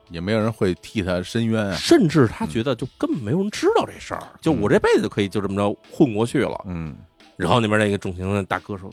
[0.10, 6.58] 也没有人会替他申冤啊，甚至他觉得就根本没有人知道这事儿，就我这辈子就可以就这么着混过去了。
[6.66, 6.96] 嗯，
[7.36, 8.90] 然后那边那个重刑的大哥说：“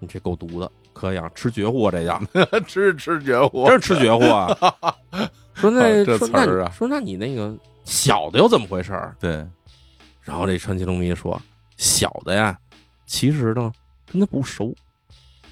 [0.00, 4.56] 你这够毒的，可以啊，吃绝户啊， 这叫吃吃绝户，真是吃绝户啊。
[5.52, 9.14] ”说那这说那词儿啊你说那你那个小的又怎么回事儿？
[9.20, 9.46] 对，
[10.22, 11.38] 然后这川崎龙迷说
[11.76, 12.58] ：“小的呀，
[13.04, 13.70] 其实呢
[14.10, 14.74] 跟他不熟，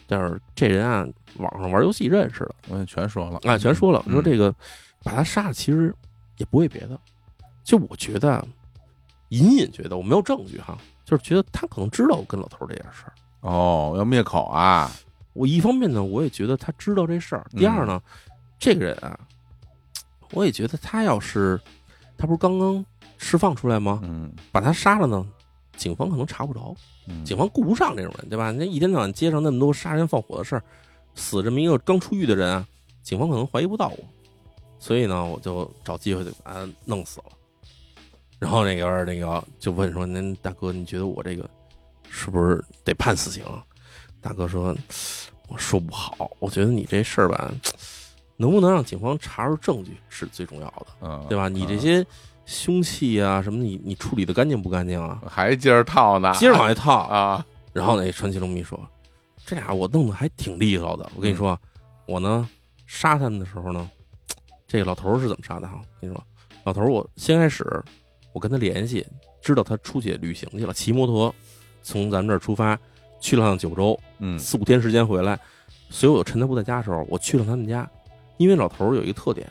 [0.06, 1.06] 但是这人啊，
[1.38, 4.54] 网上玩游戏认识的我也全说了啊，全说了，嗯说这个
[5.02, 5.94] 把他杀了，其实
[6.38, 6.98] 也不为别的，
[7.64, 8.44] 就我觉得啊，
[9.30, 13.12] 隐隐觉得我没有证据哈，就是觉得他可能知道我跟老头这件事儿。
[13.40, 14.90] 哦，要灭口啊，
[15.32, 18.02] 我一方面呢，我也觉得他知道这事儿；第二呢，
[18.58, 19.18] 这个人啊，
[20.32, 21.60] 我也觉得他要是
[22.16, 22.84] 他不是刚刚
[23.18, 24.00] 释放出来吗？
[24.02, 25.24] 嗯把他杀了呢，
[25.76, 26.74] 警方可能查不着。
[27.08, 28.50] 嗯，警方顾不上这种人，对吧？
[28.50, 30.62] 那一天到晚街上那么多杀人放火的事儿，
[31.14, 32.66] 死这么一个刚出狱的人啊，
[33.02, 33.98] 警方可能怀疑不到我，
[34.78, 37.26] 所以呢，我就找机会就把他弄死了。
[38.38, 41.48] 然后那个那个就问说：“您大哥，你觉得我这个
[42.10, 43.64] 是不是得判死刑啊？”
[44.20, 44.76] 大哥说
[45.48, 47.50] ：“我说不好，我觉得你这事儿吧，
[48.36, 51.48] 能不能让警方查出证据是最重要的，嗯，对吧？
[51.48, 52.04] 你这些
[52.46, 55.18] 凶器啊什么的，你你处理的干净不干净啊？
[55.22, 58.80] 嗯还接着套呢，接着往外套啊，然后那传奇龙迷说
[59.44, 61.10] ：“这俩我弄得还挺利索的。
[61.14, 61.58] 我跟你说，
[62.06, 62.48] 我呢
[62.86, 63.90] 杀他们的时候呢，
[64.66, 65.74] 这个老头儿是怎么杀的哈？
[65.82, 66.24] 我跟你说，
[66.64, 67.64] 老头儿我先开始
[68.32, 69.04] 我跟他联系，
[69.42, 71.34] 知道他出去旅行去了，骑摩托
[71.82, 72.78] 从咱们这儿出发
[73.20, 75.38] 去了趟九州，嗯四五天时间回来。
[75.90, 77.88] 所以我趁他不在家的时候，我去了他们家，
[78.38, 79.50] 因为老头儿有一个特点，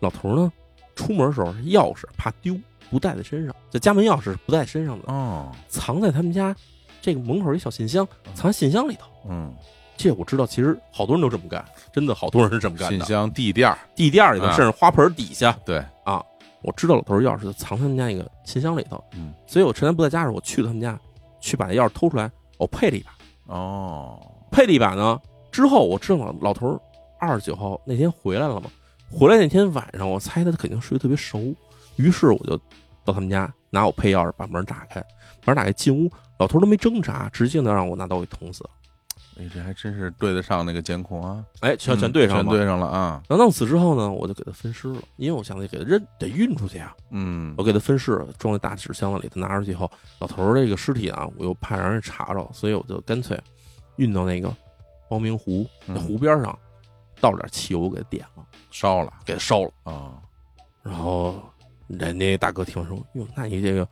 [0.00, 0.52] 老头儿呢
[0.96, 2.58] 出门的时候钥匙怕丢，
[2.90, 6.56] 不带在身上，这家门钥匙是不带身上的。”哦，藏在他们家
[7.00, 9.06] 这个门口一小信箱，藏在信箱里头。
[9.28, 9.54] 嗯，
[9.96, 13.04] 这我知道，其实好多人都这么干，真的好多人是这么干信的。
[13.04, 16.20] 箱地垫儿地垫里头，啊甚至花盆底下，对，啊
[16.62, 19.02] 我知道老头儿钥匙就藏他们家一个信箱里头。
[19.14, 20.98] 嗯，所以我趁他不在家的时候，我去了他们家，
[21.40, 24.20] 去把那钥匙偷出来，我配了一把，哦，
[24.50, 25.20] 配了一把呢。
[25.52, 26.80] 之后我知道老头儿
[27.18, 28.70] 二十九号那天回来了嘛，
[29.10, 31.54] 回来那天晚上，我猜他肯定睡得特别熟，
[31.96, 32.56] 于是我就
[33.04, 35.04] 到他们家拿我配钥匙把门打开，
[35.44, 38.70] 门打开进屋，老头儿都没挣扎，直接能让我拿刀给捅死了。
[39.38, 42.50] 哎，这还真是对得上那个监控啊，哎，全全对上了嘛。
[42.50, 46.94] 全对上了啊，然后弄死之后呢，我就给他分尸了，因为我想得给他扔得运出去啊。
[47.10, 49.90] 嗯我给他分尸，装在大纸箱子里，他拿出去以后，
[50.20, 53.38] 老头儿这个尸体啊，我又怕让人查着，所以我就干脆
[53.96, 54.50] 运到那个
[55.06, 56.58] 光明湖湖边上，
[57.20, 58.45] 倒了点汽油给他点了，
[58.78, 59.70] 烧了给他烧了。
[59.84, 60.20] 啊，
[60.82, 61.42] 然后
[61.86, 63.88] 人家大哥听完说：“哟，那你这个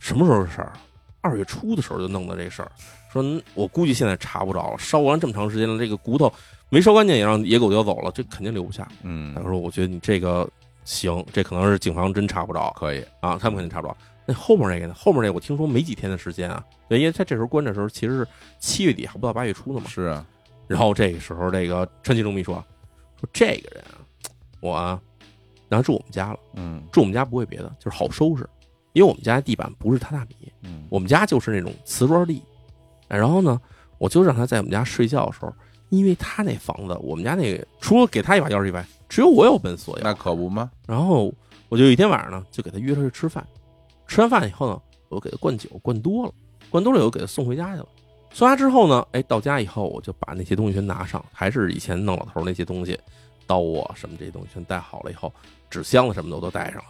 [0.00, 0.72] 什么时候的事儿？
[1.20, 2.72] 二月初的时候就弄的这事儿。
[3.12, 6.32] 说嗯我估计现在查不着了，烧完这么长时间了，这个骨头
[6.68, 10.48] 没烧干净也让野狗叼走了，这肯定留不下。”嗯他，说：“我觉得你这个
[10.84, 13.96] 行，这可能是警方真查不着。”可以，啊，他们肯定查不着。
[14.26, 14.94] 那后面那个呢？
[14.94, 19.88] 后面那个我听说没几天的时间啊，对因为他这时候关的时候其实是七月底还不到八月初呢嘛。
[19.88, 20.26] 是啊，
[20.66, 22.62] 然后这个时候，这个川崎龙迷说
[23.18, 23.97] ：“说这个人啊，
[24.60, 25.00] 我啊，
[25.68, 28.48] 然后住我们家了，嗯住我们家不会别的，就是好收拾，
[28.92, 32.42] 因为我们家地板不是榻榻米，嗯，我们家就是那种瓷砖地。
[33.08, 33.58] 哎然后呢，
[33.96, 35.52] 我就让他在我们家睡觉的时候，
[35.88, 40.02] 因为他那房子，我们家那个除了给他一把钥匙以外，只有我有门锁钥。
[40.02, 40.70] 那可不吗？
[40.86, 41.32] 然后
[41.68, 43.46] 我就有一天晚上呢，就给他约出去吃饭。
[44.06, 46.32] 吃完饭以后呢，我给他灌酒，灌多了，
[46.68, 47.88] 灌多了以后给他送回家去了。
[48.30, 52.98] 送家之后呢，哎，到家以后我就把那些东西全拿上，还是以前弄老头那些东西，
[53.48, 55.34] 刀啊什么这些东西全带好了以后，
[55.68, 56.84] 纸箱子什么的我都带上了。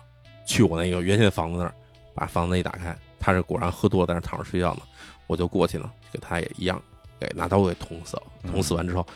[0.44, 1.74] 去我那个原先房子那儿，
[2.14, 4.80] 把房子一打开，他是果然喝多了，在那躺着睡觉呢。
[5.26, 6.82] 我就过去呢，给他也一样，
[7.20, 8.22] 给拿刀给捅死了。
[8.50, 9.06] 捅死完之后，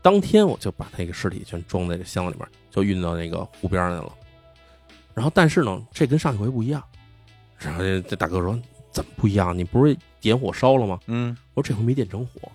[0.00, 4.12] 当天我就把那个尸体全装在这箱子里面，就运到那个湖边儿去了。
[5.12, 6.82] 然后，但是呢，这跟上一回不一样。
[7.58, 8.56] 然后这这大哥说
[8.92, 9.56] ：“怎么不一样？
[9.56, 12.52] 你不是点火烧了吗嗯，？”我说：“这回没点成火，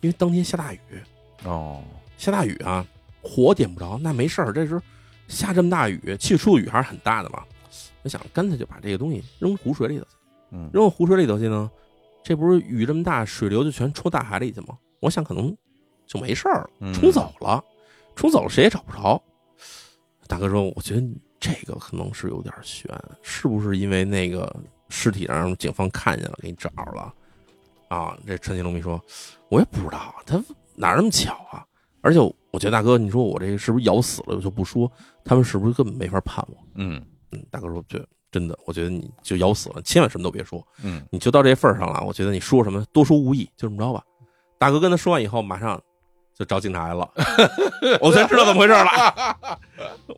[0.00, 0.78] 因为当天下大雨，
[1.42, 1.82] 哦，
[2.16, 2.86] 下大雨啊，
[3.24, 3.98] 火点不着。
[3.98, 4.80] 那没事儿，这时候
[5.26, 7.42] 下这么大雨，气出的雨还是很大的嘛。
[8.02, 10.10] 我想干脆就把这个东西扔湖水里头去。
[10.50, 11.70] 嗯，扔到湖水里头去呢，
[12.22, 14.78] 这不是雨这么大，水流就全冲大海里去吗？
[15.00, 15.56] 我想可能
[16.06, 17.64] 就没事儿冲走了，
[18.14, 19.20] 冲走了谁也找不着。
[20.26, 21.06] 大哥说：“我觉得
[21.38, 22.90] 这个可能是有点悬，
[23.22, 24.54] 是不是因为那个
[24.88, 27.12] 尸体让警方看见了，给你找着了？”
[27.88, 28.98] 啊，这陈金龙迷说
[29.50, 30.42] ：“我也不知道，他
[30.74, 31.64] 哪那么巧啊？
[32.04, 34.36] 而且我觉得大哥，你说我这是不是咬死了？
[34.36, 34.90] 我就不说，
[35.24, 37.02] 他们是不是根本没法判我？”嗯
[37.32, 44.02] 嗯，大哥说：“这真的，我觉得你就咬死了，千万什么都别说。”嗯，你就到这份儿上了，我觉得你说什么多说无益，就这么着吧。
[44.58, 45.80] 大哥跟他说完以后，马上
[46.38, 47.10] 就找警察来了，
[48.02, 49.48] 我才知道怎么回事了，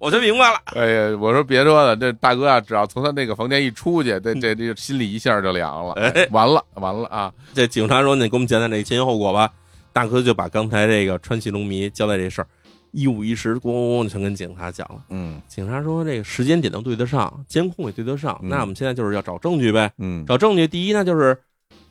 [0.00, 0.58] 我就明白了。
[0.74, 9.52] 哎呀，我说别说了，这大哥啊，只要从他那个房间一出去，这这这心里一下就凉了，哎完了完了啊，这警察说：“你给我们讲讲这前因后果吧。”
[9.96, 12.48] 大哥就把刚才这个川崎龙迷交代这事儿
[12.90, 15.02] 一五一十咣咣咣全跟警察讲了。
[15.08, 15.40] 嗯。
[15.48, 18.50] 警察说：“这个时间点能对得上，监控也对得上，嗯。
[18.50, 19.90] 那我们现在就是要找证据呗。
[19.96, 20.26] 嗯。
[20.26, 21.34] 找证据，第一呢就是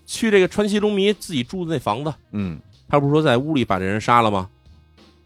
[0.06, 2.62] 去这个川崎龙迷自己住的那房子，嗯。
[2.88, 4.48] 他不是说在屋里把这人杀了吗？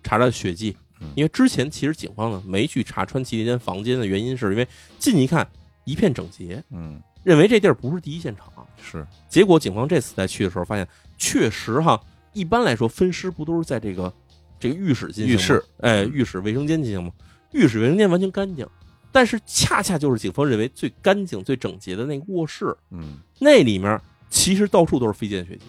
[0.01, 0.73] 查查血迹。
[1.01, 4.65] 嗯，因为之前其实警方呢没去查川崎那间房间的原因，是因为
[4.97, 5.45] 进去一看
[5.84, 8.45] 一片整洁，嗯，认为这地儿不是第一现场。
[8.82, 11.99] 是，结果警方这次再去的时候，发现确实哈，
[12.34, 14.13] 一般来说分尸不都是在这个
[14.59, 17.11] 这个浴室进行吗浴室，哎，浴室卫生间进行吗？
[17.51, 18.67] 浴室卫生间完全干净，
[19.11, 23.99] 但是恰恰就是警方认为最干净、最整洁的那个卧室，嗯那里面
[24.30, 25.65] 其实到处都是飞溅血迹，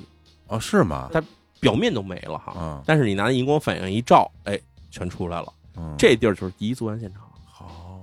[0.48, 1.08] 哦是吗？
[1.12, 1.22] 它
[1.60, 2.54] 表面都没了哈。
[2.56, 4.58] 嗯，但是你拿荧光反应一照，哎，
[4.90, 5.52] 全出来了。
[5.76, 7.22] 嗯这地儿就是第一作案现场。
[7.46, 8.00] 好，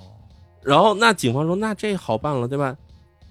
[0.63, 2.75] 然后那警方说，那这好办了，对吧？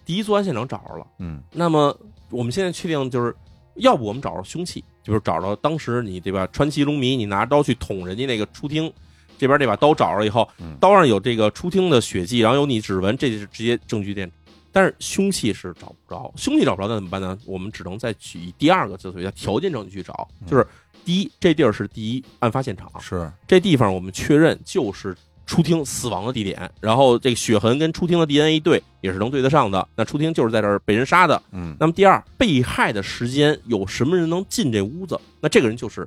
[0.05, 1.99] 第一作案现场找着了，嗯那么
[2.31, 3.35] 我们现在确定就是，
[3.77, 6.47] 要不我们找着凶器，就是找着当时你对吧？
[6.53, 8.93] 川崎龙迷，你拿刀去捅人家那个出厅，
[9.39, 14.31] 这边这把刀找着以后嗯，刀上有这个出厅的血迹，然后有你指纹，这就是直接证据链。
[14.73, 17.39] 但是凶器是找不着，凶器找不着，那怎么办呢？
[17.47, 20.67] 我们只能再举第二个，就所谓叫条件证据去找，就是
[21.03, 25.17] 第一，这地儿是第一案发现场，是，这地方我们确认就是
[25.47, 29.87] 出厅死亡的地点，然后这个血痕跟出厅的 DNA 一对，也是能对得上的。
[29.95, 31.41] 那出厅就是在这儿被人杀的。
[31.53, 35.19] 嗯那么第二，被害的时间有什么人能进这屋子？
[35.41, 36.07] 那这个人就是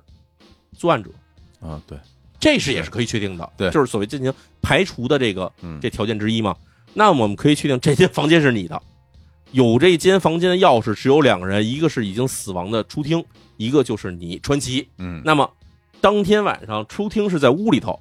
[0.77, 1.09] 作案者，
[1.61, 1.97] 啊对，
[2.39, 3.49] 这是也是可以确定的。
[3.55, 6.55] 对就是所谓进行排除的这个嗯这条件之一嘛。
[6.93, 8.81] 那么我们可以确定这间房间是你的，
[9.51, 13.23] 有这间房间的钥匙只有两个人，一个是已经死亡的出厅，
[13.57, 14.85] 一个就是你川崎。
[14.97, 15.49] 嗯那么
[16.01, 17.99] 当天晚上出厅是在屋里头，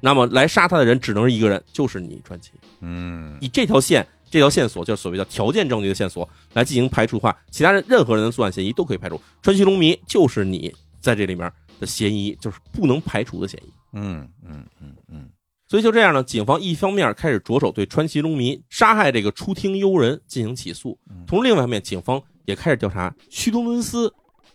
[0.00, 2.50] 那么来杀他的人只能是一个人，就是你传奇。
[2.80, 9.20] 嗯以这条线这条线索，就是所谓的条件证据的线索来进行排除的话，其他人任何人的作案嫌疑都可以排除。
[9.42, 13.72] 川崎龙迷就是你在这里面的嫌疑，就是不能排除的嫌疑。
[13.92, 15.28] 嗯嗯嗯嗯
[15.68, 24.12] 所以就这样呢，警方一方面开始着手对川崎龙迷杀害这个出庭悠人进行起诉，同时另外一方面，警方也开始调查须东敦司。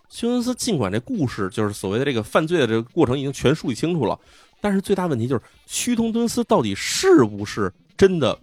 [0.07, 4.17] 须东伦斯尽管这故事就是所谓的这个犯罪的这个过程已经全梳理清楚了，
[4.65, 8.35] 但是最大问题就是须东敦司到底是不是真的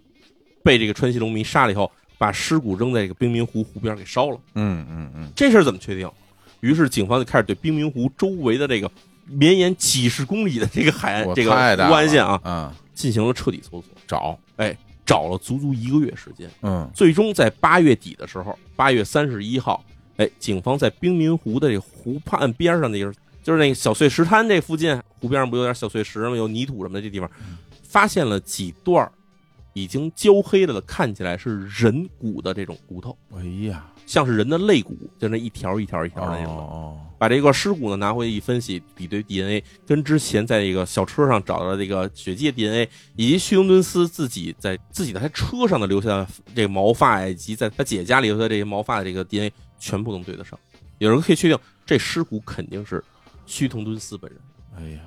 [0.63, 4.37] 被这个川西龙迷杀了以后，把尸骨扔在这个冰明湖湖边给烧了？
[4.55, 6.09] 嗯嗯嗯这事儿怎么确定？
[6.61, 8.89] 于是警方就开始对冰明湖周围的这个
[9.25, 14.73] 绵延几十公里的这个海岸这个湖岸线啊，进行了彻底搜索，找，哎
[15.05, 19.83] 找了足足一个月时间，嗯最终在八月底的时候，八月三十一号，
[20.15, 23.13] 哎，警方在冰明湖的这个湖畔边上那个，
[23.43, 26.35] 就是那个小碎石滩这附近，湖边上不有点小碎石吗？
[26.35, 27.29] 有泥土什么的这地方，
[27.83, 29.11] 发现了几段
[29.73, 36.57] 已经焦黑了的，看起来是人骨的这种骨头，哎呀，像是人的肋骨，就那一条一条一条的那种。
[36.57, 50.59] 哦把这个尸骨呢拿回去一分析，比对 DNA，跟之前在这个小车上找到的这个血迹的 DNA，以及旭东敦斯自己在自己的他车上的留下的这个毛发，以及在他姐家里留下的这些毛发的这个 DNA，全部能对得上。
[50.97, 53.01] 有人可以确定，这尸骨肯定是
[53.45, 54.39] 须藤敦斯本人。
[54.75, 55.01] 哎呀，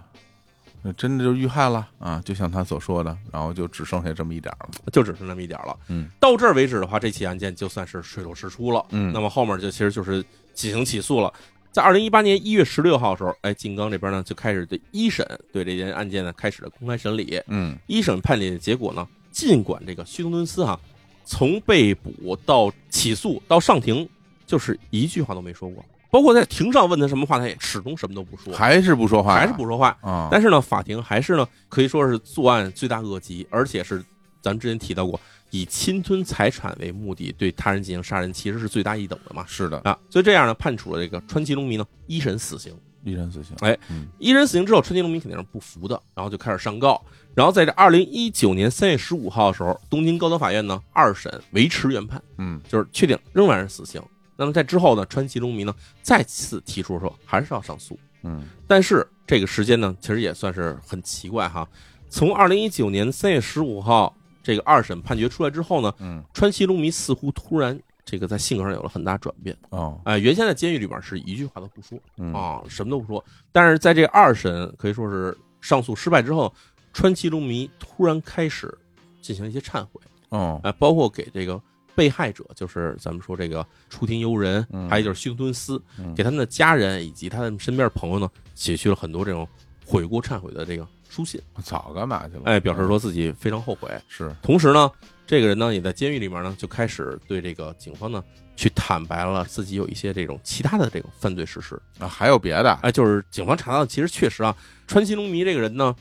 [0.82, 2.22] 那真的就遇害了啊！
[2.24, 4.68] 就像他所说的，然后就只剩下这么一点了。
[4.92, 5.76] 就只剩那么一点了。
[5.88, 8.84] 嗯，到这儿为止的话，这起案件就算是水落石出了。
[8.90, 10.24] 嗯那么后面就其实就是
[10.54, 11.32] 进行起诉了。
[11.72, 17.42] 在二零一八年一月十六号的时候，哎，静冈这边呢就开始对一审对这件案件呢开始了公开审理。
[17.48, 20.78] 嗯一审判理的结果呢，尽管这个须藤敦司哈，
[21.24, 24.08] 从被捕到起诉到上庭，
[24.46, 25.84] 就是一句话都没说过，
[26.16, 29.94] 包括在庭上问他什么话，他也始终什么都不说，还是不说话呀，还是不说话。
[30.00, 30.28] 啊？
[30.30, 34.02] 但是呢，法庭还是呢，可以说是作案罪大恶极，而且是
[34.40, 39.44] 咱们之前提到过，以侵吞财产为目的对他人进行杀人，其实是罪大一等的嘛。
[39.46, 42.74] 是的，啊，所以这样呢，判处了这个川崎龙弥呢一审死刑。
[43.04, 43.54] 一人死刑。
[43.60, 47.00] 哎嗯一审死刑之后，川崎龙弥肯定是不服的，然后就开始上告。
[47.34, 54.02] 然后在这二零一九年三月十五号的时候，东京高等法院呢二审维持原判，嗯就是确定仍然是死刑。
[54.36, 57.98] 那么在之后呢，川崎龙迷呢再次提出说还是要上诉。
[58.22, 61.68] 嗯但是这个时间呢，其实也算是很奇怪哈。
[62.08, 69.56] 从二零一九年三月十五号这个二审判决出来之后呢，嗯川崎龙迷似乎突然这个在性格上有了很大转变。
[69.70, 73.24] 哦哎、原先在监狱里边是一句话都不说嗯啊，什么都不说。
[73.52, 76.52] 但是在这二审可以说是上诉失败之后，
[76.92, 78.72] 川崎龙迷突然开始
[79.20, 81.60] 进行一些忏悔，哦哎、包括给这个
[81.96, 89.48] 被害者，就是咱们说这个出庭游人，嗯还有就是须藤敦司，嗯给他们的家人以及他们身边的朋友呢，写去了很多这种
[89.84, 92.42] 悔过忏悔的这个书信，早干嘛去了？
[92.44, 93.90] 哎，表示说自己非常后悔。
[94.06, 94.90] 是同时呢，
[95.26, 98.22] 这个人呢也在监狱里面呢就开始对这个警方呢
[98.54, 101.80] 去坦白了自己有一些这种其他的这种犯罪事实。
[101.98, 102.72] 啊，还有别的？
[102.82, 104.54] 哎，就是警方查到，其实确实啊，
[104.86, 105.94] 川崎龙迷这个人呢，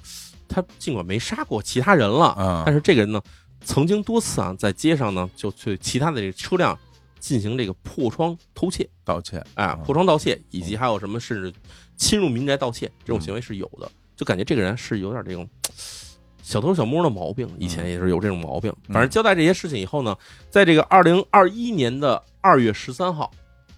[0.48, 3.22] 他尽管没杀过其他人了，啊但是这个人呢，
[3.66, 6.78] 曾经多次啊在街上呢就对其他的这个车辆
[7.20, 11.52] 进行这个破窗偷窃，盗窃哎，破窗盗窃，以及还有什么甚至
[11.98, 15.50] 侵入民宅盗窃这种行为是有的，就感觉这个人是有点这种
[16.44, 18.72] 小偷小摸的毛病，以前也是有这种毛病。
[18.90, 20.16] 反正交代这些事情以后呢，
[20.52, 23.32] 在这个二零二一年的二月十三号，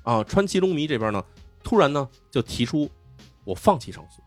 [0.03, 1.23] 啊，川崎龙迷这边呢，
[1.63, 2.89] 突然呢就提出
[3.45, 4.21] 我放弃上诉，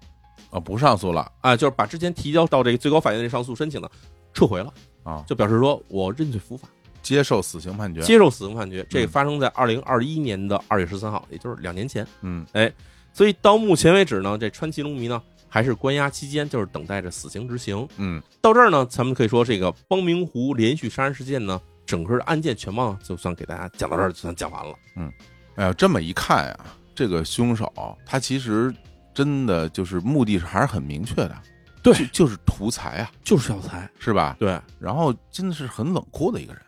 [0.57, 1.31] 啊，不上诉了。
[1.43, 3.91] 啊，就是把之前提交到这个最高法院的上诉申请呢
[4.33, 4.73] 撤回了，
[5.03, 6.69] 啊，就表示说我认罪伏法，
[7.03, 8.01] 接受死刑判决。
[8.03, 8.87] 接受死刑判决。
[8.91, 12.07] 这发生在二零二一年的二月十三号，也就是两年前。
[12.23, 12.73] 嗯哎
[13.13, 17.87] 所以到目前为止呢，这川崎龙弥呢还是关押期间，就是等待着死刑执行。
[17.97, 24.75] 嗯到这儿呢，咱们可以说这个邦明湖连续杀人事件呢，整个的案件全貌就算给大家讲到这儿，就算讲完了。
[24.97, 25.13] 嗯
[25.57, 26.59] 哎呀，这么一看呀，
[26.95, 27.73] 这个凶手
[28.07, 28.73] 他其实
[29.13, 31.37] 真的就是目的是还是很明确的，
[31.83, 34.37] 对就就是图财啊，就是小财，是吧？
[34.39, 36.63] 对然后真的是很冷酷的一个人。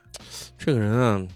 [0.56, 1.26] 这个人啊，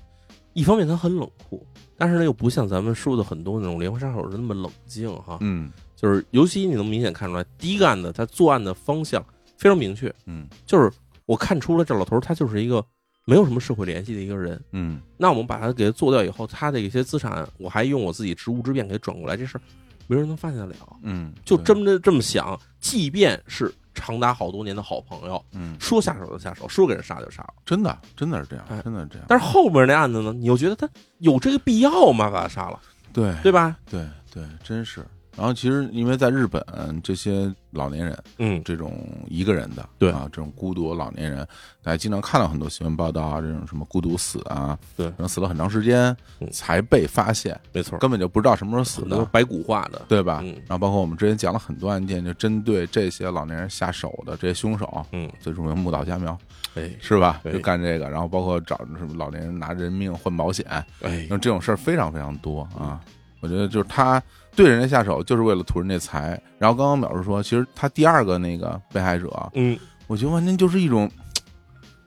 [0.52, 1.66] 一方面他很冷酷，
[1.96, 5.38] 但是呢又不像咱们说的很多那种连环杀手是那么冷静哈。
[5.40, 9.24] 嗯就是尤其你能明显看出来，第一个案子他作案的方向
[9.56, 10.90] 非常明确，嗯就是
[11.24, 12.84] 我看出了这老头他就是一个
[13.24, 14.62] 没有什么社会联系的一个人。
[14.72, 19.60] 嗯那我们把他给他做掉以后，他的一些资产，我还用我自己职务之便给他转过来，这事儿
[20.06, 20.96] 没人能发现得了。
[21.02, 27.54] 嗯，就对这么这么想，即便是长达好多年的好朋友，嗯，说下手就下手，说给人杀就杀了。
[27.64, 29.24] 真的真的是这样哎，真的是这样。
[29.28, 32.30] 但是后面那案子呢，你又觉得他有这个必要吗？
[32.30, 32.78] 把他杀了，
[33.12, 33.76] 对对吧？
[33.90, 35.04] 对对，真是
[35.36, 36.64] 然后其实因为在日本
[37.02, 40.10] 这些老年人，嗯，这种一个人的，对。
[40.10, 41.46] 啊，这种孤独老年人，
[41.82, 45.06] 大家经常看到很多新闻报道啊，这种什么孤独死啊，对。
[45.06, 46.48] 然后死了很长时间嗯。
[46.50, 50.40] 才被发现，没错，根本就不知道什么时候死的，白骨化的，对吧？
[50.42, 50.54] 嗯。
[50.66, 56.38] 然后包括我们之前讲了很多案件，就针对这些老年人下手的这些凶手，嗯，最著名木岛佳苗
[56.76, 56.90] 哎。
[56.98, 57.42] 是吧？
[57.44, 60.64] 就干这个，然后包括找什么老年人拿人命换保险，
[61.02, 61.26] 哎。
[61.28, 62.98] 那，这种事儿非常非常多啊。
[63.40, 64.20] 我觉得就是他
[64.56, 66.40] 对人家下手，就是为了图人家财。
[66.58, 71.08] 然后刚刚表示说，其实他第二个那个被害者，嗯，我觉得完全就是一种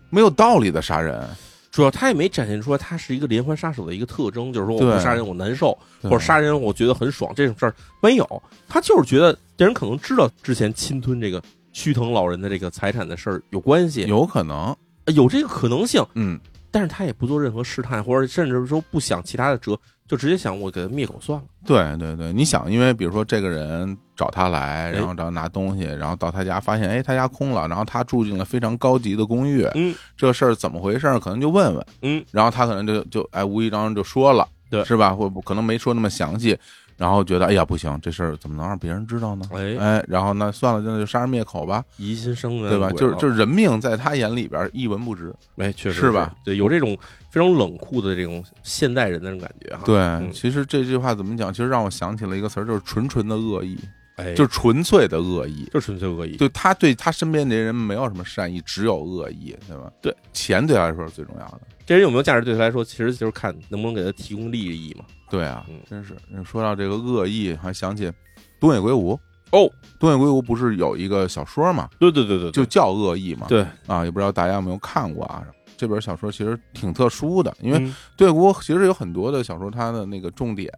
[0.10, 1.24] 没有道理的杀人，
[1.70, 8.43] 主要他也没展现出来他是一个连环杀手的一个特征，就是说我不杀人我难受，或者杀人我觉得很爽，这种事儿没有。
[8.68, 11.41] 他就是觉得这人可能知道之前侵吞这个
[11.72, 14.76] 虚藤老人的这个财产的事儿有关系，有可能，
[15.14, 16.39] 有这个可能性，嗯，
[16.72, 21.45] 但是他也不做任何试探，或者甚至说不想其他的辙，就直接想我给他灭口算了。
[21.65, 31.20] 对对对，你想，因为比如说这个人找他来，哎然后找他拿东西，然后到他家发现，哎，他家空了，然后他住进了非常高级的公寓，嗯这事儿怎么回事儿？
[31.20, 35.13] 可能就问问，嗯，然后他可能就就哎无意当中就说了，对是吧？
[35.13, 36.57] 或可能没说那么详细，
[37.00, 39.45] 然后觉得哎呀不行，这事儿怎么能让别人知道呢？
[39.54, 42.91] 哎，哎，然后那算了，那就杀人灭口吧，疑心生的，对吧？
[42.91, 45.34] 就是就是人命在他眼里边一文不值。
[45.56, 46.36] 哎，确实是吧？
[46.43, 46.97] 对，有这种
[47.32, 49.84] 非常冷酷的这种现代人的那种感觉哈。
[49.86, 51.54] 对，嗯其实这句话怎么讲？
[51.54, 53.80] 其实让我想起了一个词儿，就是纯纯的恶意，
[54.18, 55.70] 哎，就是纯粹的恶意。
[55.74, 56.36] 就纯粹恶意。
[56.36, 59.89] 就他对他身边这些人没有什么善意，只有恶意，对吧？
[60.02, 61.62] 对，钱对他来说是最重要的。
[61.86, 65.06] 这人有没有价值，对他来说，其实就是看能不能给他提供利益嘛。
[65.30, 66.16] 对啊，嗯真是。
[66.44, 68.12] 说到这个恶意，还想起
[68.60, 69.20] 东野圭吾。
[69.52, 69.68] 哦，
[70.00, 73.48] 东野圭吾不是有一个小说嘛，对对对对，就叫《恶意》嘛。
[73.50, 75.44] 对，啊，也不知道大家有没有看过啊？
[75.76, 80.72] 这本小说其实挺特殊的，因为嗯东野圭吾其实有很多的小说，它的那个重点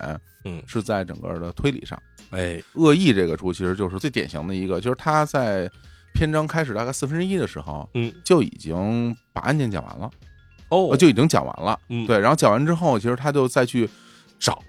[0.46, 2.02] 嗯，是在整个的推理上。
[2.30, 5.70] 哎，恶意这个书其实就是最典型的一个，就是他在
[6.14, 10.10] 篇章开始大概四分之一的时候，嗯，就已经把案件讲完了，
[10.70, 11.78] 哦呃，就已经讲完了。
[11.90, 13.90] 嗯对，然后讲完之后，其实他就再去
[14.42, 14.60] 找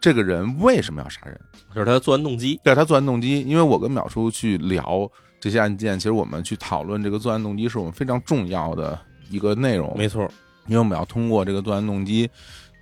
[0.00, 1.40] 这个人为什么要杀人，
[1.74, 2.60] 就是他的作案动机。
[2.62, 3.40] 对他作案动机。
[3.40, 5.10] 因为我跟淼叔去聊
[5.40, 8.96] 这些案件，其实我们去讨论这个作案动机，是我们非常重要的
[9.30, 9.92] 一个内容。
[9.96, 10.30] 没错，
[10.66, 12.30] 因为我们要通过这个作案动机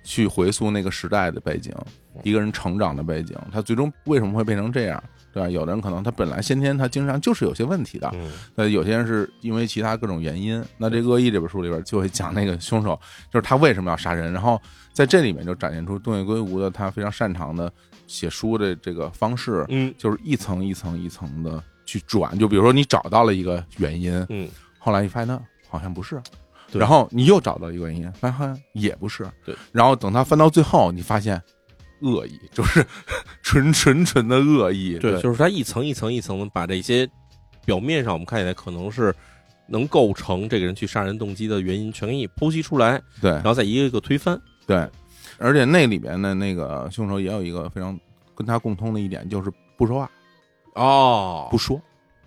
[0.03, 1.73] 去回溯那个时代的背景，
[2.21, 5.03] 一个人成长的背景，他最终为什么会变成这样，
[5.35, 5.49] 对吧？
[5.49, 10.63] 有的人可能他本来先天他精神上就是有些问题的，嗯那有些人是因为其他各种原因。
[10.77, 12.97] 那这《恶意》这本书里边就会讲那个凶手，
[13.29, 14.59] 就是他为什么要杀人，然后
[14.93, 17.69] 在这里面就展现出东野圭吾的他非常擅长的
[18.07, 22.39] 写书的这个方式，嗯就是一层一层一层的去转。
[22.39, 24.47] 就比如说你找到了一个原因，嗯，
[24.79, 26.21] 后来你发现呢，好像不是，
[26.71, 31.41] 对然后你又找到一个原因，发现好像也不是，对，然后等他翻到最后，你发现
[32.01, 32.85] 恶意， 就是
[33.41, 37.07] 纯纯纯的恶意，对，就是他一层一层一层的把这些
[37.65, 39.13] 表面上我们看起来可能是
[39.67, 44.39] 能构成这个人去杀人动机的原因，全给你剖析出来，对然后再一个一个推翻。
[44.67, 44.87] 对，
[45.37, 47.99] 而且那里边的那个凶手也有一个非常
[48.35, 50.11] 跟他共通的一点，就是不说话，
[50.75, 51.47] 哦。
[51.51, 51.81] 不说。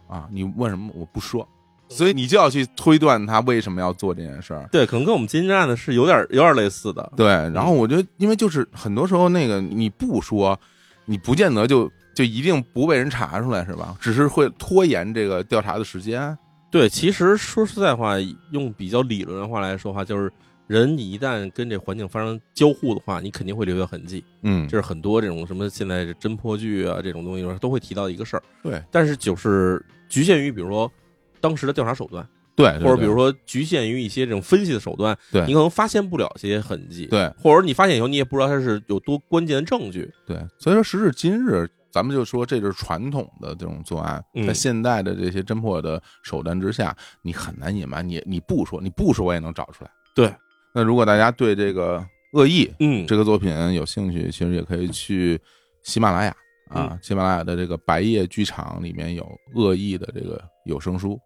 [0.08, 1.46] 啊，你问什么我不说，
[1.88, 4.68] 所以你就要去推断他为什么要做这件事儿。
[4.70, 7.12] 对，可能跟我们今天案的是有点有点类似的。
[7.16, 10.58] 对，然后我觉得，因为就是很多时候那个你不说，
[11.06, 13.96] 你不见得就就一定不被人查出来，是吧？
[14.00, 16.36] 只是会拖延这个调查的时间。
[16.70, 18.16] 对，其实说实在话，
[18.52, 20.30] 用比较理论的话来说话，就是
[20.66, 24.22] 人你一旦跟这环境发生交互的话，你肯定会留下痕迹。
[24.42, 28.42] 嗯，这是很多这种什么现在这侦破剧啊这种东西都会提到一个事儿。
[28.62, 30.92] 对但是就是局限于比如说
[31.40, 37.06] 当时的调查手段，对，或者比如说局限于一些这种分析的手段，对你可能发现不了这些痕迹。
[37.06, 40.10] 对或者你发现以后，你也不知道它是有多关键的证据。
[40.26, 49.90] 对，所以说时至今日，咱们就说这就是传统的这种作案，嗯在现代的这些侦破的手段之下，你很难隐瞒，你你不说，你不说我也能找出来。
[50.14, 50.34] 对，
[50.74, 55.40] 那如果大家对这个恶意嗯，这个作品有兴趣，其实也可以去
[55.84, 56.36] 喜马拉雅
[56.68, 61.18] 啊，嗯喜马拉雅的这个白夜剧场里面有恶意的这个有声书。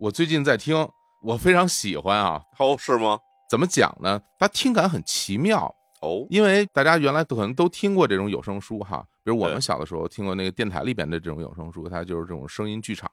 [0.00, 0.88] 我最近在听，
[1.20, 2.40] 我非常喜欢啊。
[2.58, 3.18] 哦，是吗？
[3.50, 4.18] 怎么讲呢？
[4.38, 5.70] 它听感很奇妙，
[6.00, 13.10] 哦，因为大家原来可能都听过这种有声书哈，比如我们小的时候听过那个电台里边的这种有声书，它就是这种声音剧场。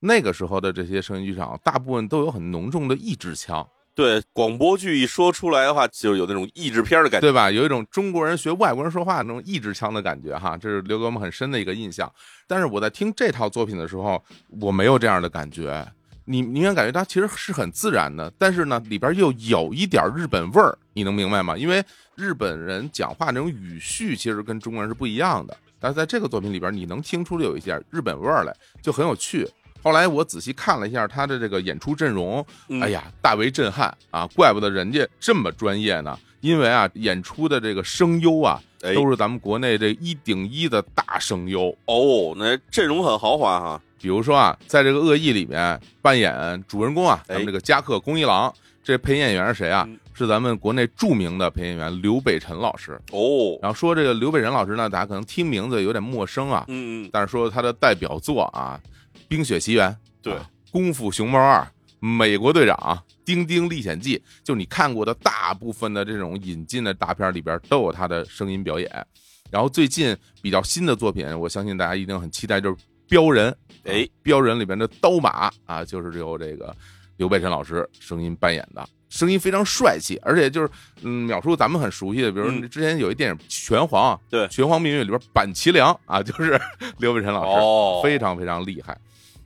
[0.00, 7.26] 那个时候的这些声音剧场，大部分都有很浓重的意志腔，对，广播剧一说出来的话，就有那种译制片的感觉。
[7.26, 7.50] 对吧？
[7.50, 12.10] 有一种中国人学外国人说话那种意志腔的感觉哈，这是留给我们很深的一个印象。
[12.48, 14.24] 但是我在听这套作品的时候，
[14.62, 15.86] 我没有这样的感觉。
[16.24, 21.56] 你明显感觉它其实是很自然的，但是呢，里边又有一点日本味儿，你能明白吗？
[21.56, 21.84] 因为
[22.14, 25.56] 日本人讲话那种语序其实跟中国人是不一样的。
[25.78, 29.46] 但是在这个作品里边，你能听出有一点日本味儿来，就很有趣。
[29.82, 34.26] 后来我仔细看了一下他的这个演出阵容，嗯哎呀，大为震撼啊！
[34.34, 41.74] 怪不得人家这么专业呢，因为啊，演出的这个声优啊，哎都是咱们国内这一顶一的大声优。
[41.86, 43.80] 哦，那阵容很豪华哈。
[43.98, 48.52] 比如说啊，在这个恶意里面扮演主人公啊，咱们哎这个加克公一郎，
[48.82, 49.98] 这配音演员是谁啊嗯？
[50.12, 53.00] 是咱们国内著名的配音演员刘北辰老师。
[53.12, 58.78] 哦，然后说这个刘北辰老师呢，大家可能听名字有点陌生啊，嗯嗯，但是说他的代表作啊，
[59.28, 59.90] 《冰雪奇缘》
[60.20, 61.60] 对啊功夫熊猫二》
[62.04, 62.76] 《美国队长》
[63.24, 69.06] 《丁丁历险记》，就你看过的大部分的这种引进的大片里边都有他的声音表演。
[69.50, 72.76] 然后最近比较新的作品，我相信大家一定很期待，就是
[73.08, 73.50] 《镖人》。
[73.84, 76.76] 哎，《镖人》里边的刀马啊，就是由这个
[77.16, 80.68] 刘北辰老师声音扮演的，声音非常帅气，而且就是
[81.00, 86.60] 嗯，秒叔咱们很熟悉的，比如嗯之前有一电影《拳皇》，对《拳皇命运》里边板崎良啊，就是
[86.98, 88.94] 刘北辰老师，哦非常非常厉害。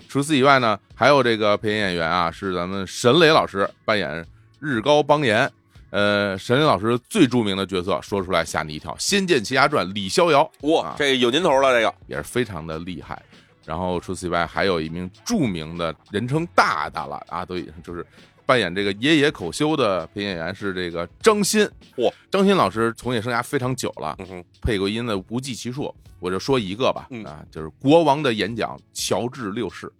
[0.08, 4.26] 除此以外呢，还有这个配音演员啊，是咱们沈磊老师扮演
[4.58, 5.50] 日高邦彦。
[5.90, 13.22] 呃，沈磊老师最著名的角色，说出来吓你一跳，《仙剑奇侠传》李逍遥，啊，哇这个有年头了，这个也是非常的厉害。
[13.64, 18.04] 然后除此以外，还有一名著名的人称大大了啊，都已经就是
[18.48, 21.70] 扮演这个爷爷口修的配音演员是这个张鑫。
[21.94, 25.94] 嚯，张鑫老师从业生涯非常久了，嗯，配过音的不计其数。
[26.18, 29.92] 我就说一个吧，嗯啊，就是《国王的演讲》乔治六世，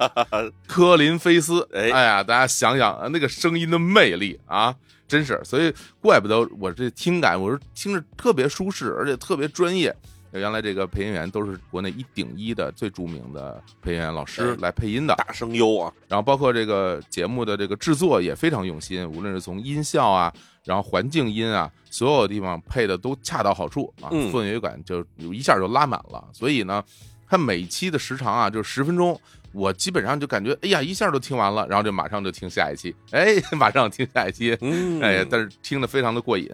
[0.66, 1.68] 科林菲斯。
[1.70, 4.74] 哎哎呀，大家想想啊那个声音的魅力啊，
[5.06, 5.70] 真是，所以
[6.00, 9.94] 怪不得我这听感，我是听着特别舒适，而且特别专业。
[10.40, 20.32] 原来这个配音员都是国内一顶一的最著名的配音员老师哎来配音的，大声优啊，然后包括这个节目的这个制作也非常用心，无论是从音效啊，
[20.64, 26.24] 然后环境音啊，所有地方配的都恰到好处啊，嗯氛围感就一下就拉满了。
[26.32, 26.82] 所以呢，
[27.28, 29.20] 它每期的时长啊就十分钟，
[29.52, 36.50] 我基本上就感觉哎呀一下就听完了，然后就马上就听下一期，哎， 马上听下一期，嗯，哎，但是听得非常的过瘾。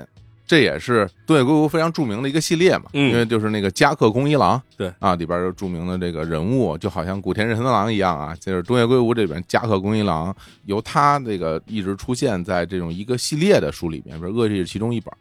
[0.48, 3.10] 这也是东野圭吾非常著名的一个系列嘛，嗯。
[3.10, 10.32] 因为就是那个加克公一郎，对啊，里边有著名的这个人物，就好像古田任三郎一样啊，就是东野圭吾这边加贺恭一郎，
[10.66, 15.12] 由他这个一直出现在这种一个系列的书里面，比如《恶意》是其中一本，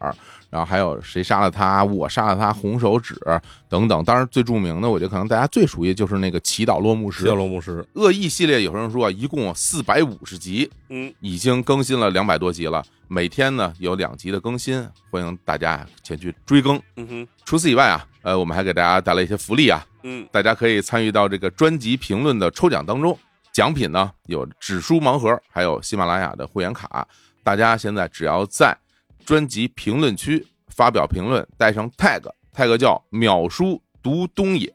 [0.51, 3.19] 然后还有谁杀了他，我杀了他，红手指
[3.67, 4.03] 等等。
[4.05, 7.23] 当然最著名的，我觉得可能大家最熟悉就是那个祈祷落幕时。
[7.23, 16.79] 祈祷落幕时，恶意系列有声书啊，一共四百五十集，嗯，已经更新了两百多集了，每天呢有两集的更新，欢迎大家前去追更。
[16.95, 23.18] 嗯哼，除此以外啊，呃，我们还给大家带来一些福利啊，嗯，大家可以参与到这个专辑评论的抽奖当中。
[23.54, 27.08] 奖品呢有纸书盲盒，还有喜马拉雅的会员卡。
[27.41, 28.78] 大家现在只要在
[29.26, 34.68] 专辑评论区发表评论，带上 tag，tag 叫“秒叔读东野”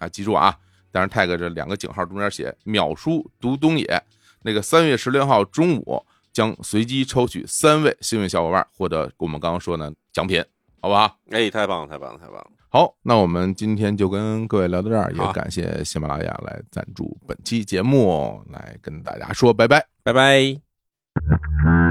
[0.00, 0.56] 啊，记住啊，
[0.90, 4.02] 但是 tag 这两个井号中间写“秒叔读东野”。
[4.40, 6.02] 那个三月十六号中午
[6.32, 10.42] 将随机抽取三位幸运小伙伴获得我们刚刚说的奖品，
[10.80, 11.18] 好不好？
[11.30, 19.86] 哎，太棒了，太棒了，太棒了，好，那我们今天就跟各位聊到这儿，也感谢喜马拉雅来赞助本期节目，来跟大家说拜拜。
[20.02, 21.87] 拜拜。